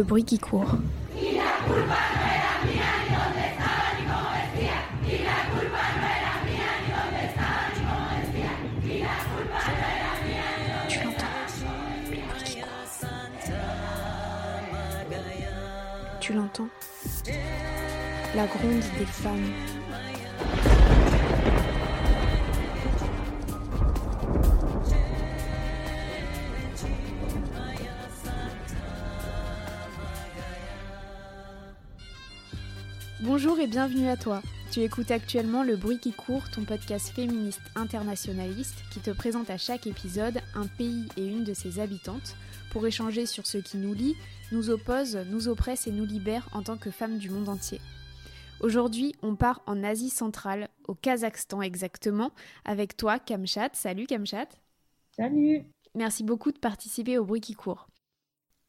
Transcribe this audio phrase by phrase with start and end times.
[0.00, 0.76] Le bruit qui court.
[16.18, 16.68] Tu l'entends
[18.34, 19.52] La gronde des femmes.
[33.42, 34.42] Bonjour et bienvenue à toi.
[34.70, 39.56] Tu écoutes actuellement Le Bruit qui court, ton podcast féministe internationaliste qui te présente à
[39.56, 42.36] chaque épisode un pays et une de ses habitantes
[42.70, 44.14] pour échanger sur ce qui nous lie,
[44.52, 47.80] nous oppose, nous oppresse et nous libère en tant que femmes du monde entier.
[48.60, 52.32] Aujourd'hui, on part en Asie centrale, au Kazakhstan exactement,
[52.66, 53.70] avec toi, Kamchat.
[53.72, 54.48] Salut Kamchat.
[55.16, 55.64] Salut.
[55.94, 57.89] Merci beaucoup de participer au bruit qui court.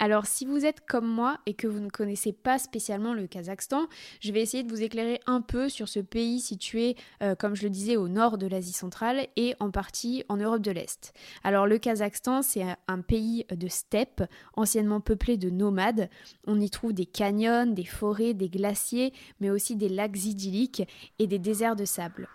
[0.04, 3.86] Alors si vous êtes comme moi et que vous ne connaissez pas spécialement le Kazakhstan,
[4.20, 7.62] je vais essayer de vous éclairer un peu sur ce pays situé, euh, comme je
[7.62, 11.14] le disais, au nord de l'Asie centrale et en partie en Europe de l'Est.
[11.44, 14.24] Alors le Kazakhstan, c'est un pays de steppes,
[14.56, 16.10] anciennement peuplé de nomades.
[16.48, 20.82] On y trouve des canyons, des forêts, des glaciers, mais aussi des lacs idylliques
[21.20, 22.28] et des déserts de sable.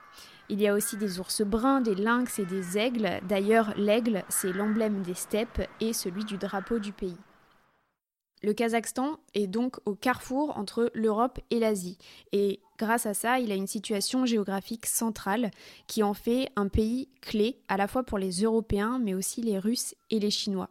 [0.49, 3.19] Il y a aussi des ours bruns, des lynx et des aigles.
[3.29, 7.17] D'ailleurs, l'aigle, c'est l'emblème des steppes et celui du drapeau du pays.
[8.43, 11.99] Le Kazakhstan est donc au carrefour entre l'Europe et l'Asie.
[12.33, 15.51] Et grâce à ça, il a une situation géographique centrale
[15.87, 19.59] qui en fait un pays clé à la fois pour les Européens, mais aussi les
[19.59, 20.71] Russes et les Chinois.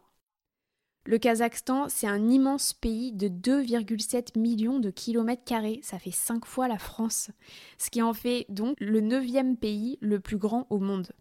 [1.04, 5.78] Le Kazakhstan, c'est un immense pays de 2,7 millions de kilomètres carrés.
[5.82, 7.30] Ça fait 5 fois la France.
[7.78, 11.12] Ce qui en fait donc le neuvième pays le plus grand au monde.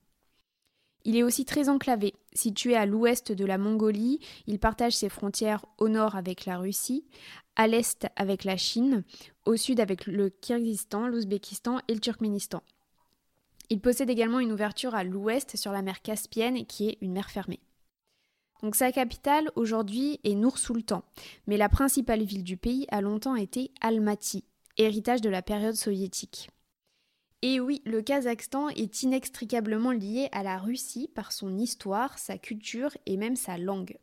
[1.05, 2.15] Il est aussi très enclavé.
[2.33, 7.05] Situé à l'ouest de la Mongolie, il partage ses frontières au nord avec la Russie,
[7.55, 9.03] à l'est avec la Chine,
[9.45, 12.63] au sud avec le Kyrgyzstan, l'Ouzbékistan et le Turkménistan.
[13.69, 17.29] Il possède également une ouverture à l'ouest sur la mer Caspienne qui est une mer
[17.29, 17.61] fermée.
[18.73, 21.03] Sa capitale aujourd'hui est Nour-Sultan,
[21.45, 24.43] mais la principale ville du pays a longtemps été Almaty,
[24.77, 26.49] héritage de la période soviétique.
[27.41, 32.97] Et oui, le Kazakhstan est inextricablement lié à la Russie par son histoire, sa culture
[33.05, 33.97] et même sa langue.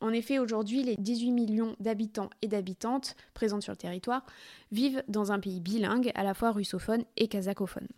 [0.00, 4.26] En effet, aujourd'hui, les 18 millions d'habitants et d'habitantes présents sur le territoire
[4.70, 7.88] vivent dans un pays bilingue, à la fois russophone et kazakhophone.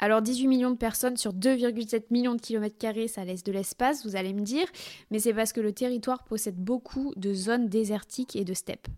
[0.00, 4.06] Alors 18 millions de personnes sur 2,7 millions de kilomètres carrés, ça laisse de l'espace,
[4.06, 4.66] vous allez me dire,
[5.10, 8.88] mais c'est parce que le territoire possède beaucoup de zones désertiques et de steppes.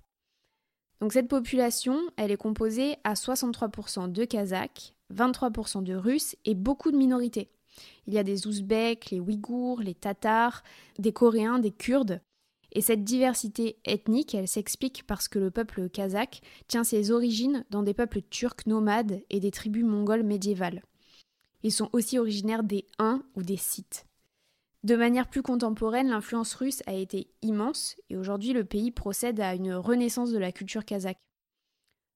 [1.02, 6.92] Donc cette population, elle est composée à 63% de Kazakhs, 23% de Russes et beaucoup
[6.92, 7.50] de minorités.
[8.06, 10.62] Il y a des Ouzbeks, les Ouïghours, les Tatars,
[11.00, 12.20] des Coréens, des Kurdes.
[12.70, 17.82] Et cette diversité ethnique, elle s'explique parce que le peuple kazakh tient ses origines dans
[17.82, 20.84] des peuples turcs nomades et des tribus mongoles médiévales.
[21.64, 24.06] Ils sont aussi originaires des Huns ou des Scythes.
[24.84, 29.54] De manière plus contemporaine, l'influence russe a été immense et aujourd'hui le pays procède à
[29.54, 31.18] une renaissance de la culture kazakh.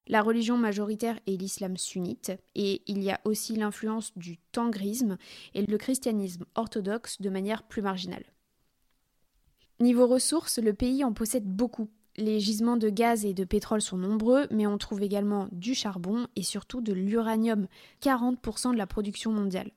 [0.09, 5.17] La religion majoritaire est l'islam sunnite et il y a aussi l'influence du tangrisme
[5.55, 8.25] et le christianisme orthodoxe de manière plus marginale.
[9.79, 11.89] Niveau ressources, le pays en possède beaucoup.
[12.17, 16.27] Les gisements de gaz et de pétrole sont nombreux, mais on trouve également du charbon
[16.35, 17.69] et surtout de l'uranium,
[18.01, 19.71] 40% de la production mondiale.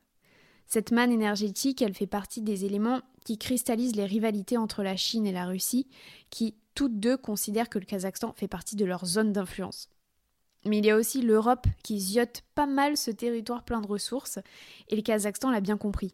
[0.72, 5.26] Cette manne énergétique, elle fait partie des éléments qui cristallisent les rivalités entre la Chine
[5.26, 5.88] et la Russie,
[6.30, 9.90] qui toutes deux considèrent que le Kazakhstan fait partie de leur zone d'influence.
[10.66, 14.38] Mais il y a aussi l'Europe qui ziote pas mal ce territoire plein de ressources,
[14.90, 16.14] et le Kazakhstan l'a bien compris.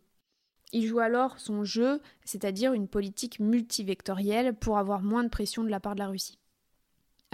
[0.71, 5.69] Il joue alors son jeu, c'est-à-dire une politique multivectorielle pour avoir moins de pression de
[5.69, 6.39] la part de la Russie.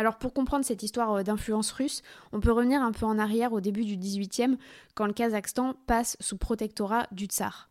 [0.01, 2.01] Alors pour comprendre cette histoire euh, d'influence russe,
[2.31, 4.57] on peut revenir un peu en arrière au début du XVIIIe,
[4.95, 7.69] quand le Kazakhstan passe sous protectorat du tsar.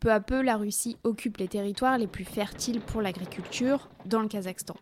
[0.00, 4.26] Peu à peu, la Russie occupe les territoires les plus fertiles pour l'agriculture dans le
[4.26, 4.74] Kazakhstan.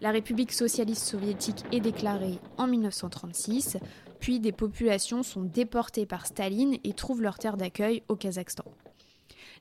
[0.00, 3.76] La République socialiste soviétique est déclarée en 1936,
[4.18, 8.64] puis des populations sont déportées par Staline et trouvent leur terre d'accueil au Kazakhstan.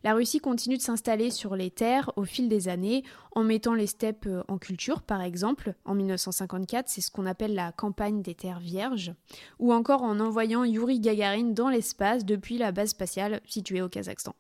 [0.05, 3.88] La Russie continue de s'installer sur les terres au fil des années en mettant les
[3.88, 5.75] steppes euh, en culture, par exemple.
[5.85, 9.13] En 1954, c'est ce qu'on appelle la campagne des terres vierges,
[9.59, 14.35] ou encore en envoyant Yuri Gagarin dans l'espace depuis la base spatiale située au Kazakhstan.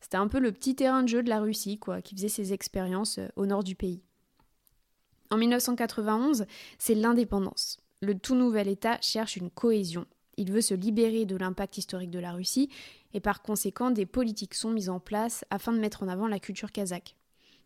[0.00, 2.54] C'était un peu le petit terrain de jeu de la Russie, quoi, qui faisait ses
[2.54, 4.00] expériences euh, au nord du pays.
[5.30, 6.46] En 1991,
[6.78, 7.78] c'est l'indépendance.
[8.00, 10.06] Le tout nouvel État cherche une cohésion.
[10.38, 12.70] Il veut se libérer de l'impact historique de la Russie
[13.16, 16.38] et par conséquent des politiques sont mises en place afin de mettre en avant la
[16.38, 17.16] culture kazakh.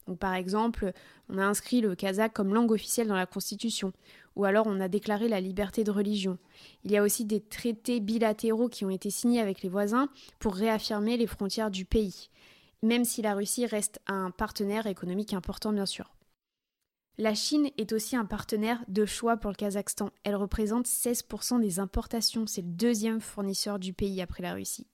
[0.06, 0.92] Donc par exemple,
[1.28, 3.92] on a inscrit le kazakh comme langue officielle dans la constitution,
[4.36, 6.38] ou alors on a déclaré la liberté de religion.
[6.84, 10.08] Il y a aussi des traités bilatéraux qui ont été signés avec les voisins
[10.38, 12.30] pour réaffirmer les frontières du pays,
[12.84, 16.14] même si la Russie reste un partenaire économique important bien sûr.
[17.18, 20.10] La Chine est aussi un partenaire de choix pour le Kazakhstan.
[20.22, 24.86] Elle représente 16% des importations, c'est le deuxième fournisseur du pays après la Russie.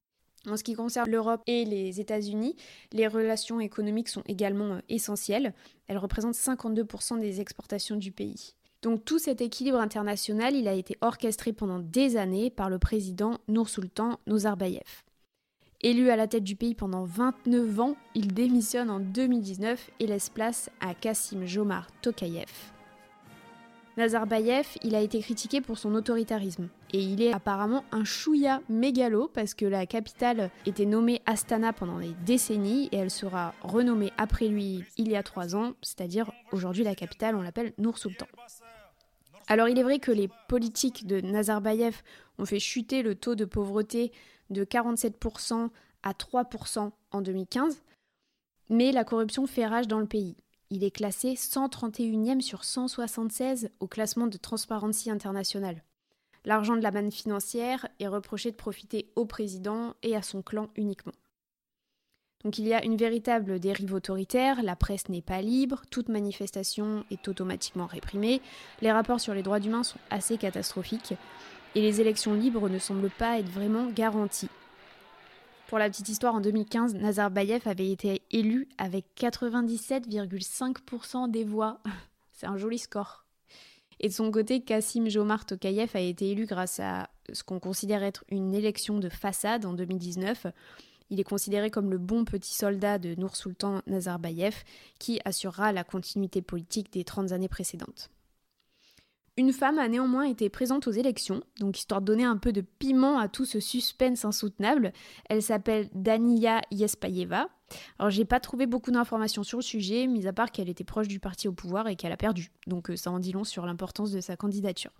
[0.48, 2.56] En ce qui concerne l'Europe et les États-Unis,
[2.92, 5.54] les relations économiques sont également euh, essentielles.
[5.88, 8.54] Elles représentent 52% des exportations du pays.
[8.82, 13.38] Donc tout cet équilibre international, il a été orchestré pendant des années par le président
[13.48, 15.02] Nour-Sultan Nazarbayev.
[15.82, 20.30] Élu à la tête du pays pendant 29 ans, il démissionne en 2019 et laisse
[20.30, 22.75] place à Kassim Jomar Tokayev.
[23.96, 26.68] Nazarbayev, il a été critiqué pour son autoritarisme.
[26.92, 31.98] Et il est apparemment un chouïa mégalo parce que la capitale était nommée Astana pendant
[31.98, 36.84] des décennies et elle sera renommée après lui il y a trois ans, c'est-à-dire aujourd'hui
[36.84, 38.26] la capitale, on l'appelle Nour Sultan.
[39.48, 42.02] Alors il est vrai que les politiques de Nazarbayev
[42.38, 44.12] ont fait chuter le taux de pauvreté
[44.50, 45.70] de 47%
[46.02, 47.82] à 3% en 2015,
[48.68, 50.36] mais la corruption fait rage dans le pays.
[50.70, 55.80] Il est classé 131e sur 176 au classement de Transparency International.
[56.44, 60.68] L'argent de la manne financière est reproché de profiter au président et à son clan
[60.74, 61.12] uniquement.
[62.44, 67.04] Donc il y a une véritable dérive autoritaire, la presse n'est pas libre, toute manifestation
[67.12, 68.42] est automatiquement réprimée,
[68.80, 71.14] les rapports sur les droits humains sont assez catastrophiques
[71.76, 74.50] et les élections libres ne semblent pas être vraiment garanties.
[75.68, 81.80] Pour la petite histoire, en 2015, Nazarbayev avait été élu avec 97,5% des voix.
[82.32, 83.24] C'est un joli score.
[83.98, 88.04] Et de son côté, Kassim Jomar Tokayev a été élu grâce à ce qu'on considère
[88.04, 90.46] être une élection de façade en 2019.
[91.10, 94.54] Il est considéré comme le bon petit soldat de Nour Sultan Nazarbayev
[95.00, 98.12] qui assurera la continuité politique des 30 années précédentes.
[99.38, 102.62] Une femme a néanmoins été présente aux élections, donc histoire de donner un peu de
[102.62, 104.94] piment à tout ce suspense insoutenable.
[105.28, 107.48] Elle s'appelle Daniya Yespayeva.
[107.98, 111.08] Alors j'ai pas trouvé beaucoup d'informations sur le sujet, mis à part qu'elle était proche
[111.08, 112.50] du parti au pouvoir et qu'elle a perdu.
[112.66, 114.92] Donc euh, ça en dit long sur l'importance de sa candidature.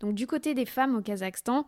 [0.00, 1.66] Donc du côté des femmes au Kazakhstan,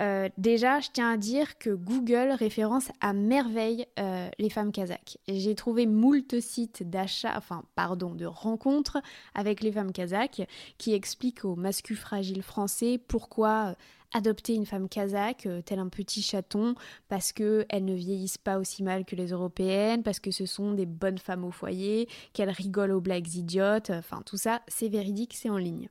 [0.00, 5.18] euh, déjà, je tiens à dire que Google référence à merveille euh, les femmes kazakhs.
[5.28, 9.00] J'ai trouvé moult sites d'achat, enfin, pardon, de rencontres
[9.34, 10.42] avec les femmes kazakhs
[10.78, 13.74] qui expliquent aux masculins fragiles français pourquoi euh,
[14.12, 16.76] adopter une femme kazakh, tel un petit chaton,
[17.08, 20.86] parce qu'elles ne vieillissent pas aussi mal que les européennes, parce que ce sont des
[20.86, 25.50] bonnes femmes au foyer, qu'elles rigolent aux blagues idiotes, enfin tout ça, c'est véridique, c'est
[25.50, 25.88] en ligne.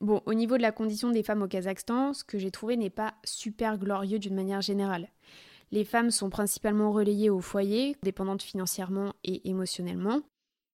[0.00, 2.90] Bon, au niveau de la condition des femmes au Kazakhstan, ce que j'ai trouvé n'est
[2.90, 5.08] pas super glorieux d'une manière générale.
[5.72, 10.20] Les femmes sont principalement relayées au foyer, dépendantes financièrement et émotionnellement.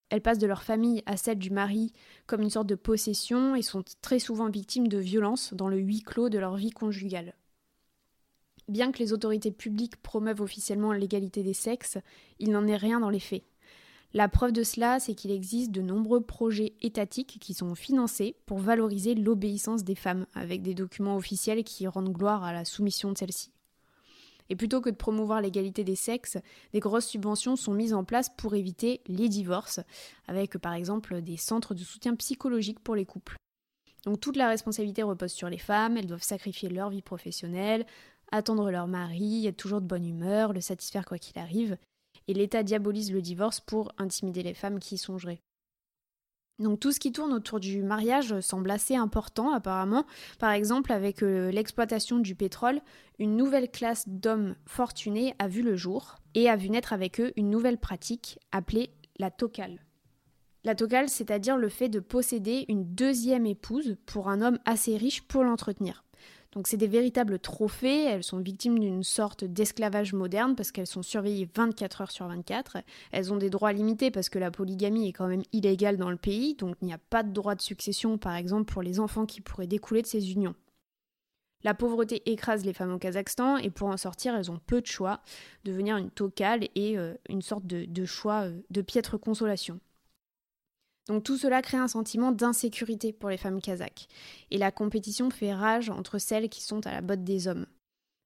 [0.09, 1.93] Elles passent de leur famille à celle du mari
[2.27, 6.03] comme une sorte de possession et sont très souvent victimes de violences dans le huis
[6.03, 7.33] clos de leur vie conjugale.
[8.67, 11.97] Bien que les autorités publiques promeuvent officiellement l'égalité des sexes,
[12.39, 13.43] il n'en est rien dans les faits.
[14.15, 18.59] La preuve de cela, c'est qu'il existe de nombreux projets étatiques qui sont financés pour
[18.59, 23.17] valoriser l'obéissance des femmes, avec des documents officiels qui rendent gloire à la soumission de
[23.17, 23.51] celles-ci.
[24.49, 26.37] Et plutôt que de promouvoir l'égalité des sexes,
[26.73, 29.79] des grosses subventions sont mises en place pour éviter les divorces,
[30.27, 33.37] avec par exemple des centres de soutien psychologique pour les couples.
[34.05, 37.85] Donc toute la responsabilité repose sur les femmes, elles doivent sacrifier leur vie professionnelle,
[38.31, 41.77] attendre leur mari, être toujours de bonne humeur, le satisfaire quoi qu'il arrive,
[42.27, 45.41] et l'État diabolise le divorce pour intimider les femmes qui y songeraient.
[46.59, 50.05] Donc tout ce qui tourne autour du mariage semble assez important apparemment.
[50.39, 52.79] Par exemple, avec euh, l'exploitation du pétrole,
[53.17, 57.33] une nouvelle classe d'hommes fortunés a vu le jour et a vu naître avec eux
[57.37, 59.79] une nouvelle pratique appelée la tokale.
[60.63, 65.23] La tokale, c'est-à-dire le fait de posséder une deuxième épouse pour un homme assez riche
[65.23, 66.02] pour l'entretenir.
[66.53, 71.01] Donc c'est des véritables trophées, elles sont victimes d'une sorte d'esclavage moderne parce qu'elles sont
[71.01, 72.77] surveillées 24 heures sur 24,
[73.11, 76.17] elles ont des droits limités parce que la polygamie est quand même illégale dans le
[76.17, 79.25] pays, donc il n'y a pas de droit de succession par exemple pour les enfants
[79.25, 80.53] qui pourraient découler de ces unions.
[81.63, 84.85] La pauvreté écrase les femmes au Kazakhstan et pour en sortir, elles ont peu de
[84.85, 85.21] choix,
[85.63, 89.79] devenir une tocale et euh, une sorte de, choix euh, de piètre consolation.
[91.07, 94.07] Donc tout cela crée un sentiment d'insécurité pour les femmes kazakhs.
[94.51, 97.65] Et la compétition fait rage entre celles qui sont à la botte des hommes.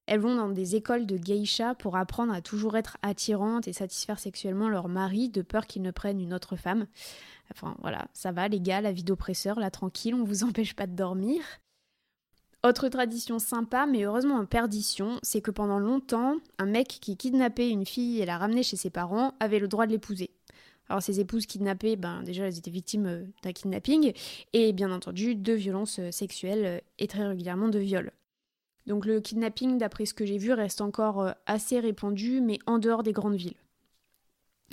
[0.06, 4.18] Elles vont dans des écoles de geisha pour apprendre à toujours être attirantes et satisfaire
[4.18, 6.86] sexuellement leur mari de peur qu'ils ne prennent une autre femme.
[7.52, 10.86] Enfin voilà, ça va les gars, la vie d'oppresseur, là tranquille, on vous empêche pas
[10.86, 11.42] de dormir.
[12.64, 17.68] Autre tradition sympa, mais heureusement en perdition, c'est que pendant longtemps, un mec qui kidnappait
[17.70, 20.30] une fille et la ramenait chez ses parents avait le droit de l'épouser.
[20.88, 24.12] Alors ces épouses kidnappées, ben, déjà elles étaient victimes d'un kidnapping
[24.52, 28.12] et bien entendu de violences sexuelles et très régulièrement de viols.
[28.86, 33.02] Donc le kidnapping, d'après ce que j'ai vu, reste encore assez répandu, mais en dehors
[33.02, 33.56] des grandes villes.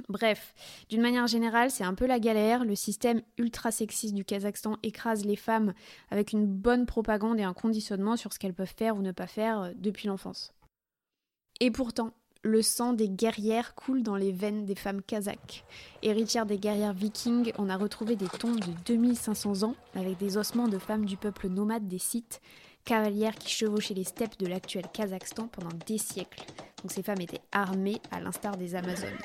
[0.10, 0.53] Bref,
[0.89, 2.65] d'une manière générale, c'est un peu la galère.
[2.65, 5.74] Le système ultra sexiste du Kazakhstan écrase les femmes
[6.12, 9.27] avec une bonne propagande et un conditionnement sur ce qu'elles peuvent faire ou ne pas
[9.27, 10.53] faire euh, depuis l'enfance.
[11.62, 12.12] Et pourtant,
[12.45, 15.65] le sang des guerrières coule dans les veines des femmes kazakhs.
[16.03, 20.67] Héritières des guerrières vikings, on a retrouvé des tombes de 2500 ans avec des ossements
[20.67, 22.41] de femmes du peuple nomade des sites,
[22.85, 26.45] cavalières qui chevauchaient les steppes de l'actuel Kazakhstan pendant des siècles.
[26.83, 29.17] Donc ces femmes étaient armées à l'instar des Amazones.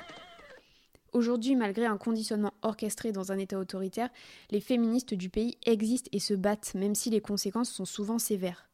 [1.12, 4.08] Aujourd'hui, malgré un conditionnement orchestré dans un État autoritaire,
[4.50, 8.69] les féministes du pays existent et se battent, même si les conséquences sont souvent sévères.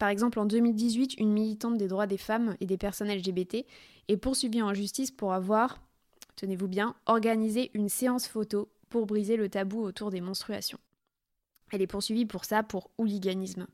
[0.00, 3.66] Par exemple, en 2018, une militante des droits des femmes et des personnes LGBT
[4.08, 5.82] est poursuivie en justice pour avoir,
[6.36, 10.78] tenez-vous bien, organisé une séance photo pour briser le tabou autour des menstruations.
[11.70, 13.66] Elle est poursuivie pour ça, pour hooliganisme.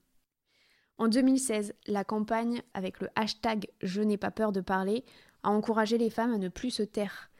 [0.98, 5.04] En 2016, la campagne avec le hashtag Je n'ai pas peur de parler
[5.44, 7.30] a encouragé les femmes à ne plus se taire.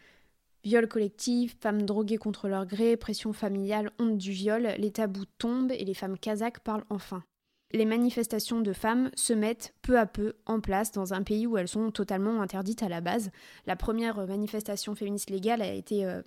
[0.62, 5.72] Viol collectif, femmes droguées contre leur gré, pression familiale, honte du viol, les tabous tombent
[5.72, 7.24] et les femmes kazakhs parlent enfin.
[7.72, 11.58] Les manifestations de femmes se mettent peu à peu en place dans un pays où
[11.58, 13.30] elles sont totalement interdites à la base.
[13.66, 16.22] La première manifestation féministe légale a été euh,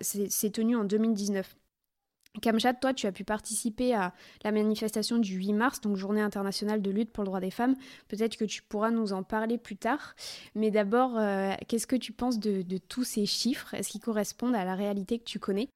[0.00, 1.56] s'est tenue en 2019.
[2.42, 4.12] Kamchat, toi, tu as pu participer à
[4.42, 7.76] la manifestation du 8 mars, donc journée internationale de lutte pour le droit des femmes.
[8.08, 10.16] Peut-être que tu pourras nous en parler plus tard.
[10.56, 13.72] Mais d'abord, euh, qu'est-ce que tu penses de, tous ces chiffres?
[13.74, 15.68] Est-ce qu'ils correspondent à la réalité que tu connais?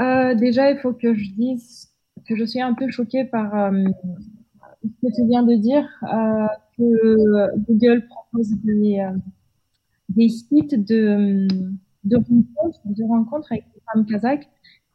[0.00, 1.88] Euh, Déjà, il faut que je dise
[2.28, 3.70] que je suis un peu choquée par
[4.82, 5.88] ce que tu viens de dire,
[6.76, 9.06] que Google propose des,
[10.08, 11.46] des sites de,
[12.04, 14.48] de, rencontres, de rencontres avec les femmes kazakhs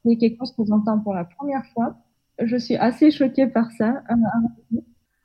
[0.07, 1.97] c'est quelque chose que j'entends pour la première fois.
[2.39, 4.03] Je suis assez choquée par ça.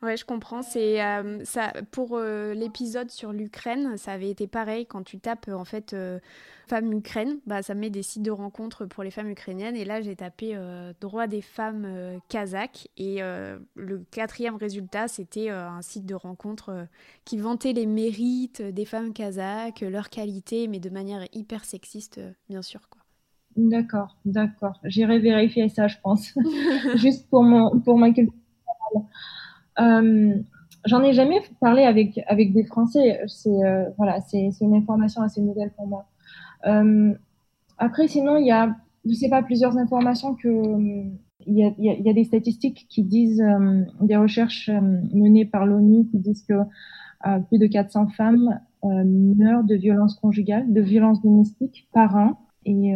[0.02, 0.62] Ouais, je comprends.
[0.62, 5.48] C'est euh, ça pour euh, l'épisode sur l'Ukraine, ça avait été pareil quand tu tapes
[5.48, 6.18] en fait euh,
[6.66, 10.00] femmes Ukraine, bah ça met des sites de rencontres pour les femmes ukrainiennes et là
[10.00, 10.58] j'ai tapé
[11.00, 16.86] droit des femmes kazakhs et le quatrième résultat c'était un site de rencontre
[17.26, 22.62] qui vantait les mérites des femmes kazakhs, leur qualité mais de manière hyper sexiste bien
[22.62, 23.02] sûr quoi.
[23.56, 24.80] D'accord, d'accord.
[24.84, 26.32] J'irai vérifier ça, je pense.
[26.96, 28.32] Juste pour, mon, pour ma culture.
[29.80, 30.34] Euh,
[30.84, 33.20] J'en ai jamais parlé avec, avec des Français.
[33.28, 36.06] C'est euh, voilà, une information assez nouvelle pour moi.
[36.66, 37.14] Euh,
[37.78, 38.74] après, sinon, il y a,
[39.08, 40.48] je sais pas, plusieurs informations que
[41.44, 43.42] il y a, des statistiques qui disent,
[44.00, 46.54] des recherches menées par l'ONU qui disent que
[47.48, 52.38] plus de 400 femmes meurent de violences conjugales, de violences domestiques par an.
[52.64, 52.94] Et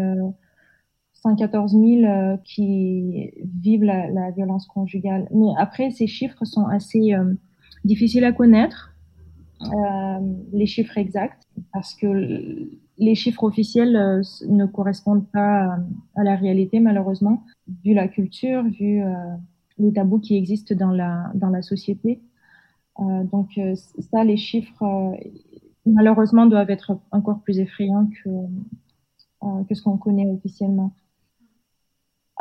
[1.26, 5.28] 114 000 euh, qui vivent la, violence conjugale.
[5.32, 7.34] Mais après, ces chiffres sont assez euh,
[7.84, 8.92] difficiles à connaître,
[9.62, 10.18] euh,
[10.52, 11.42] les chiffres exacts,
[11.72, 15.78] parce que les chiffres officiels ne correspondent pas
[16.14, 17.42] à la réalité, malheureusement,
[17.84, 19.02] vu la culture, vu
[19.78, 22.22] les tabous qui existent dans la, dans la société.
[22.98, 23.48] donc
[24.10, 25.14] ça, les chiffres,
[25.84, 28.30] malheureusement, doivent être encore plus effrayants que,
[29.68, 30.92] que ce qu'on connaît officiellement.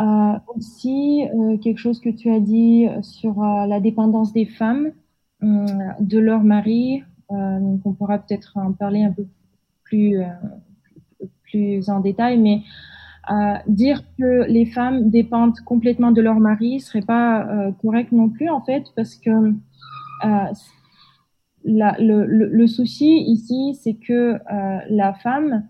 [0.01, 4.91] Euh, aussi, euh, quelque chose que tu as dit sur euh, la dépendance des femmes
[5.41, 7.03] de leur mari.
[7.29, 9.27] donc on pourra peut-être en parler un peu
[9.83, 10.17] plus,
[11.43, 12.63] plus en détail, mais
[13.67, 17.47] dire que les femmes dépendent complètement de leur mari serait pas
[17.79, 19.53] correct non plus en fait parce que
[21.63, 24.39] la, le, le, le, souci ici c'est que
[24.89, 25.67] la femme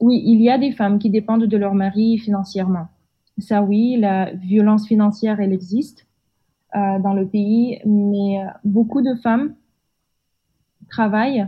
[0.00, 2.88] oui, il y a des femmes qui dépendent de leur mari financièrement.
[3.38, 6.06] Ça, oui, la violence financière, elle existe
[6.74, 9.54] euh, dans le pays, mais euh, beaucoup de femmes
[10.88, 11.46] travaillent,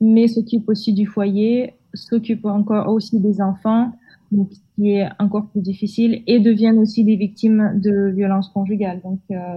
[0.00, 3.92] mais s'occupent aussi du foyer, s'occupent encore aussi des enfants,
[4.32, 9.00] donc ce qui est encore plus difficile, et deviennent aussi des victimes de violences conjugales.
[9.02, 9.56] Donc, euh,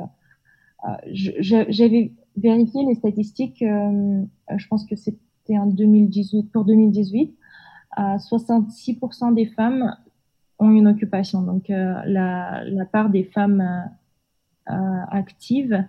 [0.88, 4.24] euh j'avais vérifié les statistiques, euh,
[4.56, 7.36] je pense que c'était en 2018, pour 2018
[7.98, 9.96] 66% des femmes
[10.60, 11.42] ont une occupation.
[11.42, 15.84] Donc, euh, la, part des femmes euh, euh, actives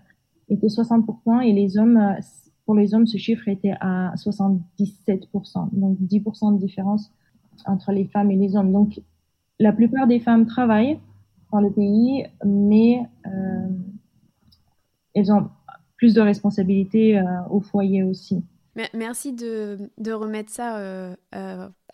[0.49, 2.17] était 60% et les hommes,
[2.67, 4.61] pour les hommes, ce chiffre était à 77%.
[5.73, 7.13] Donc, 10% de différence
[7.67, 8.73] entre les femmes et les hommes.
[8.73, 9.01] Donc,
[9.59, 10.99] la plupart des femmes travaillent
[11.53, 13.01] dans le pays, mais
[15.15, 15.49] elles ont
[15.97, 18.45] plus de responsabilités au foyer aussi.
[18.93, 19.79] Merci de,
[20.13, 21.15] remettre ça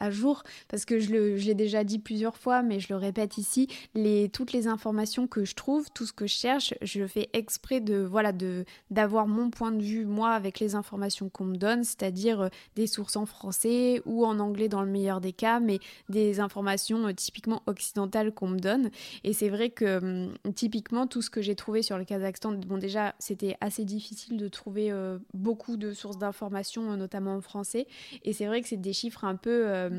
[0.01, 3.69] à jour parce que je, l'ai déjà dit plusieurs fois, mais je le répète ici,
[3.95, 7.81] les, toutes les informations que je trouve, tout ce que je cherche, je fais exprès
[7.81, 11.85] de voilà de d'avoir mon point de vue moi avec les informations qu'on me donne,
[11.85, 15.79] c'est-à-dire euh, des sources en français ou en anglais dans le meilleur des cas, mais
[16.09, 18.91] des informations euh, typiquement occidentales qu'on me donne.
[19.25, 22.79] Et c'est vrai que hum, typiquement tout ce que j'ai trouvé sur le Kazakhstan, bon
[22.79, 27.87] déjà c'était assez difficile de trouver euh, beaucoup de sources d'informations, notamment en français.
[28.25, 29.90] Et c'est vrai que c'est des chiffres un peu,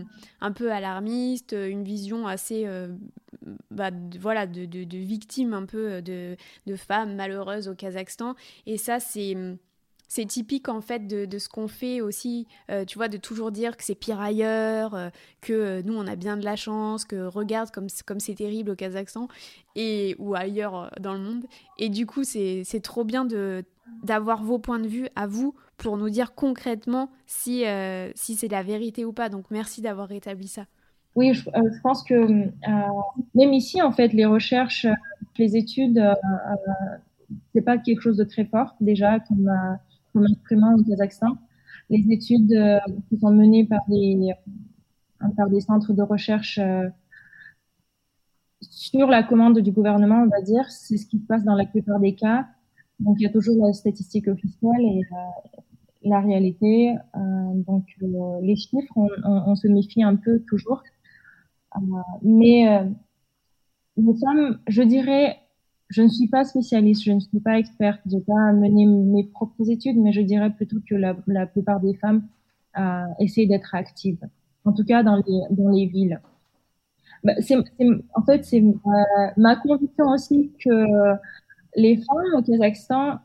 [0.41, 2.87] un peu alarmistes, une vision assez, euh,
[3.69, 6.35] bah, de, voilà, de, de, victimes un peu de,
[6.67, 8.35] de, femmes malheureuses au Kazakhstan.
[8.65, 9.35] Et ça, c'est
[10.27, 13.83] typique en fait de, ce qu'on fait aussi, euh, tu vois, de toujours dire que
[13.83, 18.19] c'est pire ailleurs, que nous on a bien de la chance, que regarde comme comme
[18.19, 19.27] c'est terrible au Kazakhstan
[19.75, 21.45] et ou ailleurs dans le monde.
[21.77, 23.63] Et du coup c'est trop bien de
[24.03, 28.47] d'avoir vos points de vue à vous pour nous dire concrètement si, euh, si c'est
[28.47, 29.29] la vérité ou pas.
[29.29, 30.65] Donc merci d'avoir rétabli ça.
[31.15, 32.47] Oui, je, euh, pense que euh,
[33.35, 34.85] même ici, en fait, les recherches,
[35.37, 36.01] les études,
[37.53, 39.51] c'est pas quelque chose de très fort déjà comme,
[40.13, 41.37] comme instrument au Kazakhstan.
[41.89, 42.55] Les études
[43.09, 44.31] qui sont menées par des,
[45.35, 46.59] par des centres de recherche
[48.61, 51.65] sur la commande du gouvernement, on va dire, c'est ce qui se passe dans la
[51.65, 52.45] plupart des cas.
[53.01, 55.61] Donc, il y a toujours la statistique officielle et euh,
[56.03, 56.93] la réalité.
[57.15, 57.19] Euh,
[57.67, 60.83] donc, euh, les chiffres, on, on, se méfie un peu toujours.
[62.23, 62.65] mais
[63.97, 65.37] les femmes, je dirais,
[65.89, 69.25] je ne suis pas spécialiste, je ne suis pas experte, je n'ai pas mené mes
[69.25, 72.27] propres études, mais je dirais plutôt que la, la plupart des femmes
[72.77, 74.25] euh, essayent d'être actives,
[74.65, 76.21] en tout cas dans les, dans les villes.
[77.23, 78.63] Bah, c'est, en fait, c'est
[79.37, 81.15] ma conviction aussi que
[81.75, 83.15] les femmes au Kazakhstan, euh,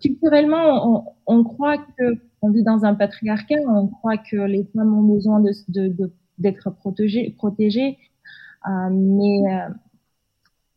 [0.00, 5.14] culturellement, on, croit que on vit dans un patriarcat, on croit que les femmes ont
[5.14, 7.98] besoin de, d'être protégées, protégées
[8.68, 9.68] euh, mais euh,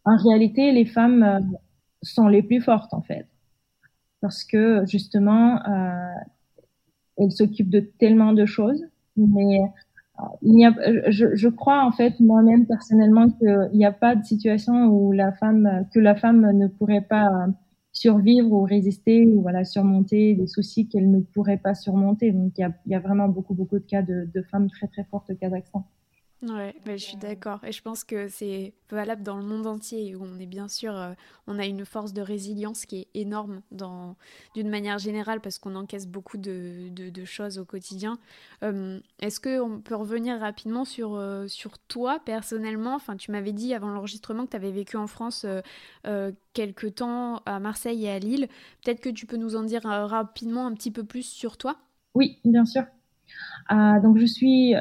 [0.05, 1.51] en réalité, les femmes
[2.01, 3.27] sont les plus fortes en fait,
[4.21, 5.59] parce que justement,
[7.17, 8.83] elles s'occupent de tellement de choses,
[9.15, 9.61] mais
[10.41, 10.73] il y a,
[11.09, 15.31] je, je, crois en fait moi-même personnellement qu'il n'y a pas de situation où la
[15.31, 17.47] femme, que la femme ne pourrait pas
[18.01, 22.31] survivre ou résister ou voilà surmonter des soucis qu'elle ne pourrait pas surmonter.
[22.31, 24.69] Donc il y a, il y a vraiment beaucoup beaucoup de cas de, de femmes
[24.69, 25.85] très très fortes au Kazakhstan.
[26.43, 27.63] Ouais, mais je suis d'accord.
[27.63, 30.95] Et je pense que c'est valable dans le monde entier où on est bien sûr,
[30.95, 31.13] euh,
[31.45, 34.15] on a une force de résilience qui est énorme dans,
[34.55, 38.17] d'une manière générale parce qu'on encaisse beaucoup de, de, choses au quotidien.
[38.63, 42.95] Euh, est-ce qu'on peut revenir rapidement sur, euh, sur toi personnellement?
[42.95, 45.45] Enfin, tu m'avais dit avant l'enregistrement que tu avais vécu en France
[46.53, 48.47] quelques temps à Marseille et à Lille.
[48.83, 51.77] Peut-être que tu peux nous en dire rapidement un petit peu plus sur toi?
[52.15, 52.83] Oui, bien sûr.
[53.69, 54.73] donc je suis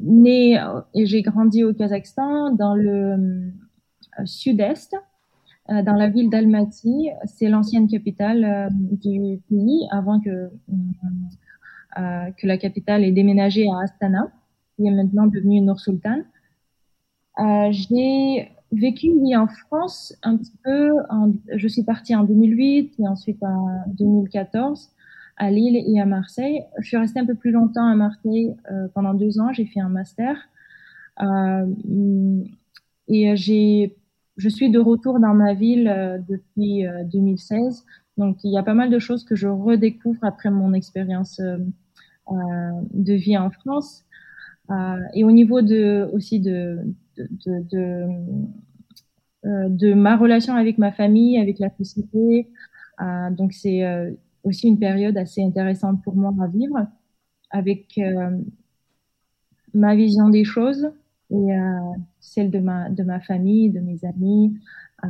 [0.00, 4.96] née euh, et j'ai grandi au Kazakhstan, dans le euh, sud-est,
[5.70, 7.10] euh, dans la ville d'Almaty.
[7.24, 10.50] C'est l'ancienne capitale du pays avant que,
[11.96, 14.30] que la capitale ait déménagé à Astana,
[14.76, 16.22] qui est maintenant devenue Nur-Sultan.
[17.70, 20.92] j'ai vécu oui, en France un petit peu.
[21.54, 24.90] je suis partie en 2008 et ensuite en 2014
[25.40, 26.62] à Lille et à Marseille.
[26.78, 29.52] Je suis restée un peu plus longtemps à Marseille euh, pendant deux ans.
[29.52, 30.36] J'ai fait un master.
[31.22, 32.44] Euh,
[33.08, 33.96] et j'ai,
[34.36, 37.86] je suis de retour dans ma ville euh, depuis 2016.
[38.18, 43.14] Donc, il y a pas mal de choses que je redécouvre après mon expérience de
[43.14, 44.04] vie en France.
[45.14, 46.80] et au niveau de, aussi de,
[47.16, 48.06] de, de,
[49.68, 52.50] de ma relation avec ma famille, avec la société.
[53.38, 53.82] donc, c'est
[54.44, 56.86] aussi une période assez intéressante pour moi à vivre
[57.50, 58.38] avec euh,
[59.74, 60.90] ma vision des choses
[61.30, 61.78] et euh,
[62.20, 64.56] celle de ma, de ma famille, de mes amis.
[65.04, 65.08] Euh,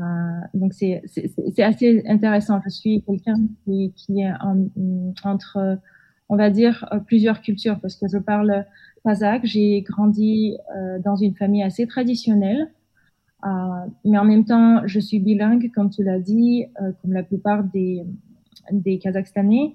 [0.54, 1.02] donc c'est
[1.58, 2.60] assez intéressant.
[2.64, 4.32] Je suis quelqu'un qui, qui, est
[5.24, 5.78] entre,
[6.28, 8.66] on va dire, plusieurs cultures parce que je parle
[9.04, 9.44] kazakh.
[9.44, 10.56] J'ai grandi
[11.04, 12.70] dans une famille assez traditionnelle.
[14.04, 16.66] mais en même temps, je suis bilingue, comme tu l'as dit,
[17.00, 18.04] comme la plupart des,
[18.70, 19.74] des Kazakhstanais.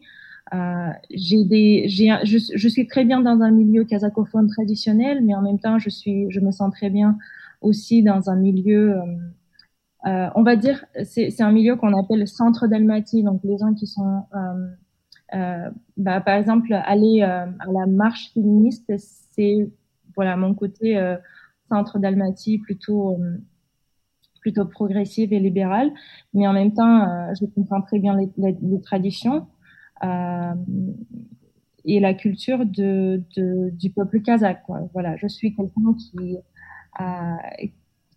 [0.53, 5.41] Euh, j'ai des, j'ai, je, suis très bien dans un milieu kazakophone traditionnel, mais en
[5.41, 7.17] même temps, je suis, je me sens très bien
[7.61, 9.01] aussi dans un milieu, euh,
[10.05, 13.57] euh on va dire, c'est, c'est un milieu qu'on appelle le centre d'Almaty, donc les
[13.57, 14.23] gens qui sont,
[15.97, 19.69] bah, par exemple, aller à la marche féministe, c'est
[20.15, 20.95] voilà mon côté
[21.69, 23.17] centre d'Almaty plutôt
[24.45, 25.91] plutôt progressive et libérale,
[26.35, 29.47] mais en même temps, euh, je comprends très bien les, traditions.
[30.03, 30.53] Euh,
[31.83, 34.61] et la culture du peuple kazakh.
[34.93, 36.37] Voilà, je suis quelqu'un qui,
[36.99, 37.37] a,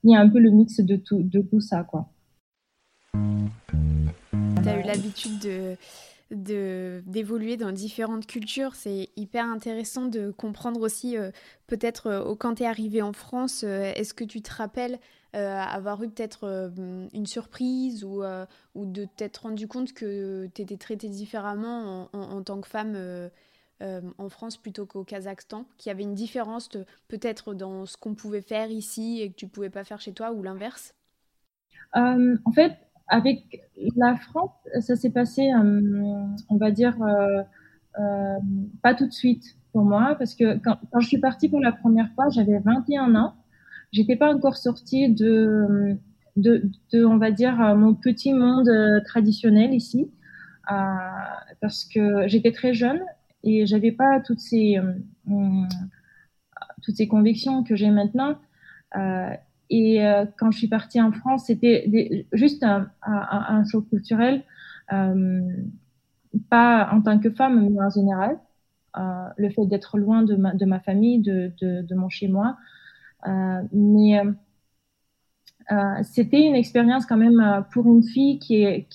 [0.03, 1.87] qui a un peu le mix de tout, de tout ça.
[3.15, 3.19] Tu
[4.69, 5.77] as eu l'habitude de
[6.31, 8.75] d'évoluer dans différentes cultures.
[8.75, 11.31] C'est hyper intéressant de comprendre aussi, euh,
[11.67, 14.99] peut-être euh, quand tu es arrivé en France, euh, est-ce que tu te rappelles
[15.33, 16.71] avoir eu peut-être
[17.13, 18.23] une surprise ou,
[18.75, 22.97] ou de t'être rendu compte que tu étais traitée différemment en, tant que femme
[23.81, 26.71] en France plutôt qu'au Kazakhstan, qu'il y avait une différence
[27.09, 30.33] peut-être dans ce qu'on pouvait faire ici et que tu pouvais pas faire chez toi
[30.33, 30.95] ou l'inverse?
[31.95, 32.77] En fait,
[33.09, 33.63] avec
[33.97, 37.43] la France, ça s'est passé, euh, on va dire, euh,
[37.99, 38.39] euh,
[38.83, 42.11] pas tout de suite pour moi, parce que quand, je suis partie pour la première
[42.15, 43.35] fois, j'avais 21 ans.
[43.93, 45.97] J'étais pas encore sortie de,
[46.37, 48.71] de, de, on va dire, mon petit monde
[49.07, 50.11] traditionnel ici,
[50.71, 50.75] euh,
[51.61, 53.01] parce que j'étais très jeune
[53.45, 54.79] et j'avais pas toutes ces,
[56.83, 58.37] toutes ces convictions que j'ai maintenant.
[58.97, 59.31] Euh,
[59.71, 64.43] et euh, quand je suis partie en France, c'était juste un, un, choc culturel,
[64.93, 65.41] euh,
[66.51, 68.39] pas en tant que femme, mais en général.
[68.97, 72.57] Euh, le fait d'être loin de ma, de ma famille, de, de, de mon chez-moi.
[73.27, 74.21] Euh, mais
[75.71, 78.87] euh, c'était une expérience quand même pour une fille qui, est,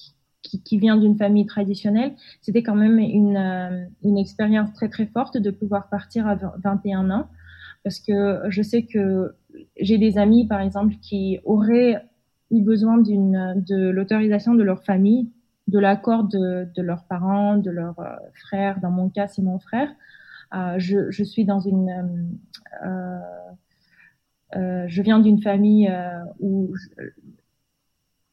[0.42, 2.14] qui, qui vient d'une famille traditionnelle.
[2.42, 7.28] C'était quand même une, une expérience très très forte de pouvoir partir à 21 ans
[7.84, 9.36] parce que je sais que
[9.80, 12.02] j'ai des amis, par exemple, qui auraient
[12.52, 15.30] eu besoin d'une, de l'autorisation de leur famille,
[15.68, 18.16] de l'accord de, de, leurs parents, de leurs euh,
[18.48, 18.80] frères.
[18.80, 19.90] Dans mon cas, c'est mon frère.
[20.56, 22.30] Euh, je, je, suis dans une,
[22.86, 23.20] euh,
[24.56, 26.74] euh je viens d'une famille euh, où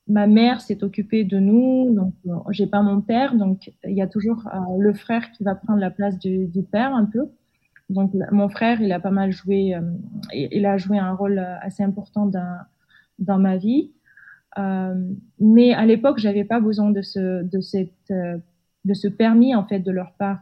[0.06, 2.14] ma mère s'est occupée de nous, donc
[2.50, 5.90] j'ai pas mon père, donc il y a toujours le frère qui va prendre la
[5.90, 7.28] place du, père un peu.
[7.90, 9.80] Donc, mon frère, il a pas mal joué, euh,
[10.32, 12.30] il a joué un rôle euh, assez important
[13.18, 13.90] dans, ma vie.
[14.58, 14.94] Euh,
[15.40, 17.44] mais à l'époque, j'avais pas besoin de ce,
[18.12, 20.38] euh, permis, en fait, de leur part.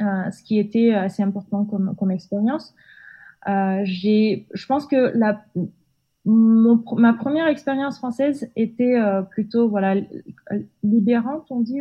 [0.00, 2.74] Euh, ce qui était assez important comme expérience.
[3.84, 5.44] J'ai, je pense que la,
[6.24, 8.98] mon, ma première expérience française était
[9.30, 9.94] plutôt, voilà,
[10.82, 11.80] libérante, on dit.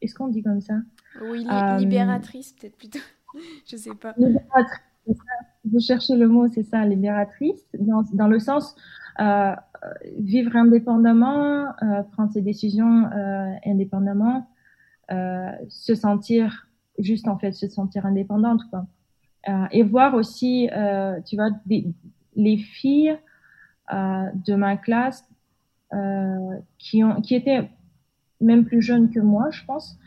[0.00, 0.74] Est-ce qu'on dit comme ça?
[1.22, 1.46] Oui,
[1.78, 2.98] libératrice, peut-être plutôt.
[3.66, 4.14] je sais pas.
[5.64, 8.74] Vous cherchez le mot, c'est ça, libératrice, dans, dans le sens
[9.20, 9.54] euh,
[10.18, 14.48] vivre indépendamment, euh, prendre ses décisions euh, indépendamment,
[15.10, 18.86] euh, se sentir juste en fait se sentir indépendante quoi.
[19.48, 21.50] Euh, et voir aussi, euh, tu vois,
[22.36, 23.18] les filles
[23.90, 25.28] de ma classe
[26.78, 27.68] qui ont qui étaient
[28.40, 29.98] même plus jeunes que moi, je pense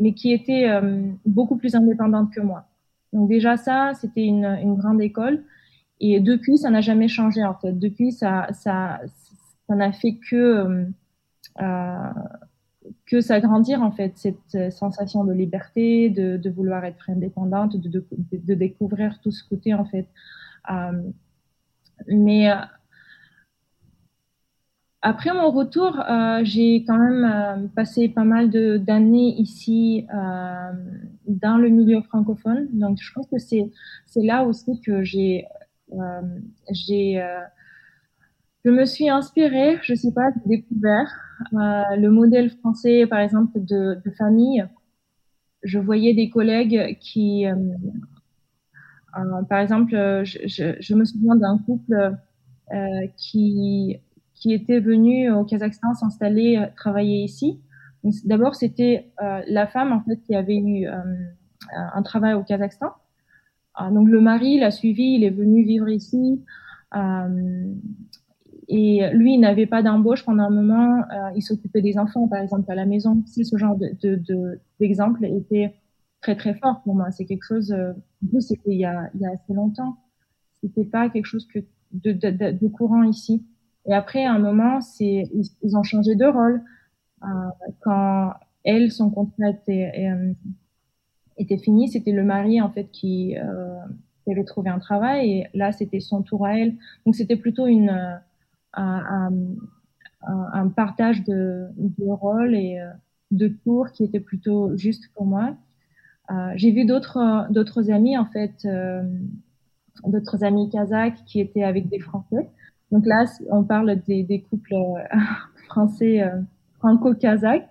[0.00, 2.66] mais qui était euh, beaucoup plus indépendante que moi.
[3.12, 5.44] Donc déjà ça, c'était une, une, grande école.
[6.00, 7.72] Et depuis, ça n'a jamais changé en fait.
[7.72, 9.00] Depuis, ça, ça,
[9.66, 10.84] ça n'a fait que euh,
[11.60, 12.12] euh,
[13.06, 19.30] que s'agrandir en fait cette sensation de liberté, de, vouloir être indépendante, de, découvrir tout
[19.30, 20.06] ce côté en fait.
[20.70, 21.02] Euh,
[22.08, 22.50] mais
[25.08, 30.72] après mon retour, euh, j'ai quand même euh, passé pas mal d'années ici euh,
[31.28, 32.66] dans le milieu francophone.
[32.72, 33.70] Donc, je pense que c'est
[34.16, 35.46] là aussi que j'ai
[35.92, 36.22] euh,
[36.90, 37.40] euh,
[38.66, 41.08] je me suis inspirée, je sais pas, découvert
[41.52, 44.66] le modèle français, par exemple, de, famille.
[45.62, 47.46] Je voyais des collègues qui,
[49.48, 49.92] par exemple,
[50.24, 52.16] je, me souviens d'un couple
[53.16, 54.00] qui
[54.36, 57.60] qui était venu au Kazakhstan s'installer, euh, travailler ici.
[58.24, 60.92] D'abord, c'était euh, la femme en fait qui avait eu euh,
[61.94, 62.92] un travail au Kazakhstan.
[63.90, 66.44] donc le mari l'a suivi, il est venu vivre ici.
[68.68, 71.04] Et lui, il n'avait pas d'embauche pendant un moment.
[71.34, 73.22] il s'occupait des enfants, par exemple, à la maison.
[73.26, 73.76] Si ce genre
[74.80, 75.74] d'exemple de, de, était
[76.20, 77.10] très très fort pour moi.
[77.10, 77.72] C'est quelque chose.
[77.72, 77.92] Euh,
[78.40, 79.96] c'était il y a, il y a assez longtemps.
[80.62, 81.60] C'était pas quelque chose que
[81.92, 83.46] de, de, de courant ici.
[83.86, 85.30] Et après, à un moment, c'est
[85.62, 86.62] ils, ont changé de rôle.
[87.22, 87.26] Euh,
[87.80, 88.32] quand
[88.64, 90.32] elle, son contrat était, euh,
[91.38, 93.78] était fini, c'était le mari en fait qui, euh,
[94.24, 96.74] qui, avait trouvé un travail et là, c'était son tour à elle.
[97.04, 98.16] Donc, c'était plutôt une euh,
[98.76, 99.30] un,
[100.22, 102.90] un, partage de, de rôles et euh,
[103.30, 105.56] de tours qui était plutôt juste pour moi.
[106.30, 108.66] Euh, J'ai vu d'autres d'autres amis en fait,
[110.04, 112.50] d'autres amis kazakhs qui étaient avec des Français.
[112.92, 115.18] Donc là, on parle des, des couples euh,
[115.66, 116.40] français euh,
[116.78, 117.68] franco-kazakhs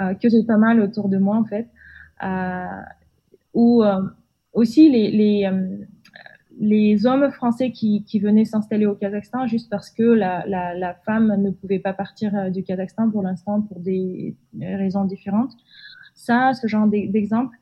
[0.00, 1.68] euh, que j'ai pas mal autour de moi en fait.
[3.54, 3.82] ou
[4.52, 5.50] aussi les, les,
[6.58, 11.78] les, hommes français qui, venaient s'installer au Kazakhstan juste parce que la, femme ne pouvait
[11.78, 15.52] pas partir du Kazakhstan pour l'instant pour des raisons différentes.
[16.14, 17.56] Ça, ce genre d'exemple,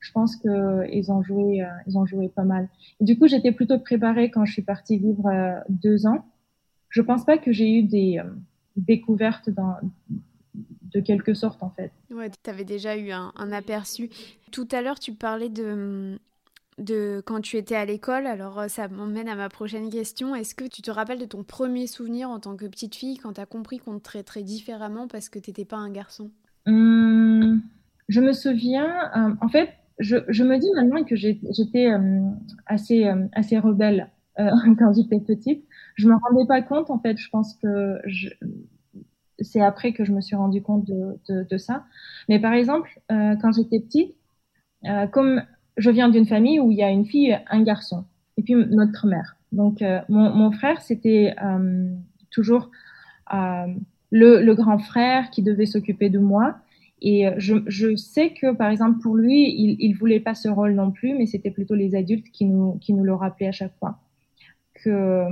[0.00, 2.68] je pense qu'ils ont joué, ils ont joué pas mal.
[3.00, 6.24] du coup, j'étais plutôt préparée quand je suis partie vivre deux ans.
[6.90, 8.20] Je pense pas que j'ai eu des
[8.76, 9.50] découvertes
[10.92, 11.92] de quelque sorte en fait.
[12.10, 14.10] Ouais, tu avais déjà eu un, aperçu.
[14.50, 16.18] Tout à l'heure, tu parlais de,
[16.78, 20.34] de quand tu étais à l'école, alors euh, ça m'emmène à ma prochaine question.
[20.34, 23.34] Est-ce que tu te rappelles de ton premier souvenir en tant que petite fille quand
[23.34, 26.30] tu as compris qu'on te traiterait différemment parce que tu n'étais pas un garçon?
[26.66, 27.60] Hum,
[28.08, 32.20] Je me souviens, euh, en fait, je, me dis maintenant que j'étais euh,
[32.66, 35.64] assez, assez rebelle quand j'étais petite.
[35.96, 37.98] Je me rendais pas compte, en fait, je pense que
[39.40, 41.84] c'est après que je me suis rendu compte de, ça.
[42.28, 44.14] Mais par exemple, quand j'étais petite,
[45.10, 45.42] comme
[45.78, 48.04] je viens d'une famille où il y a une fille, un garçon,
[48.36, 49.36] et puis notre mère.
[49.52, 51.88] Donc euh, mon, mon, frère, c'était euh,
[52.30, 52.70] toujours
[53.32, 53.66] euh,
[54.10, 56.56] le, le, grand frère qui devait s'occuper de moi.
[57.00, 60.74] Et je, je, sais que, par exemple, pour lui, il, il voulait pas ce rôle
[60.74, 63.76] non plus, mais c'était plutôt les adultes qui nous, qui nous le rappelaient à chaque
[63.78, 64.00] fois.
[64.74, 65.22] Que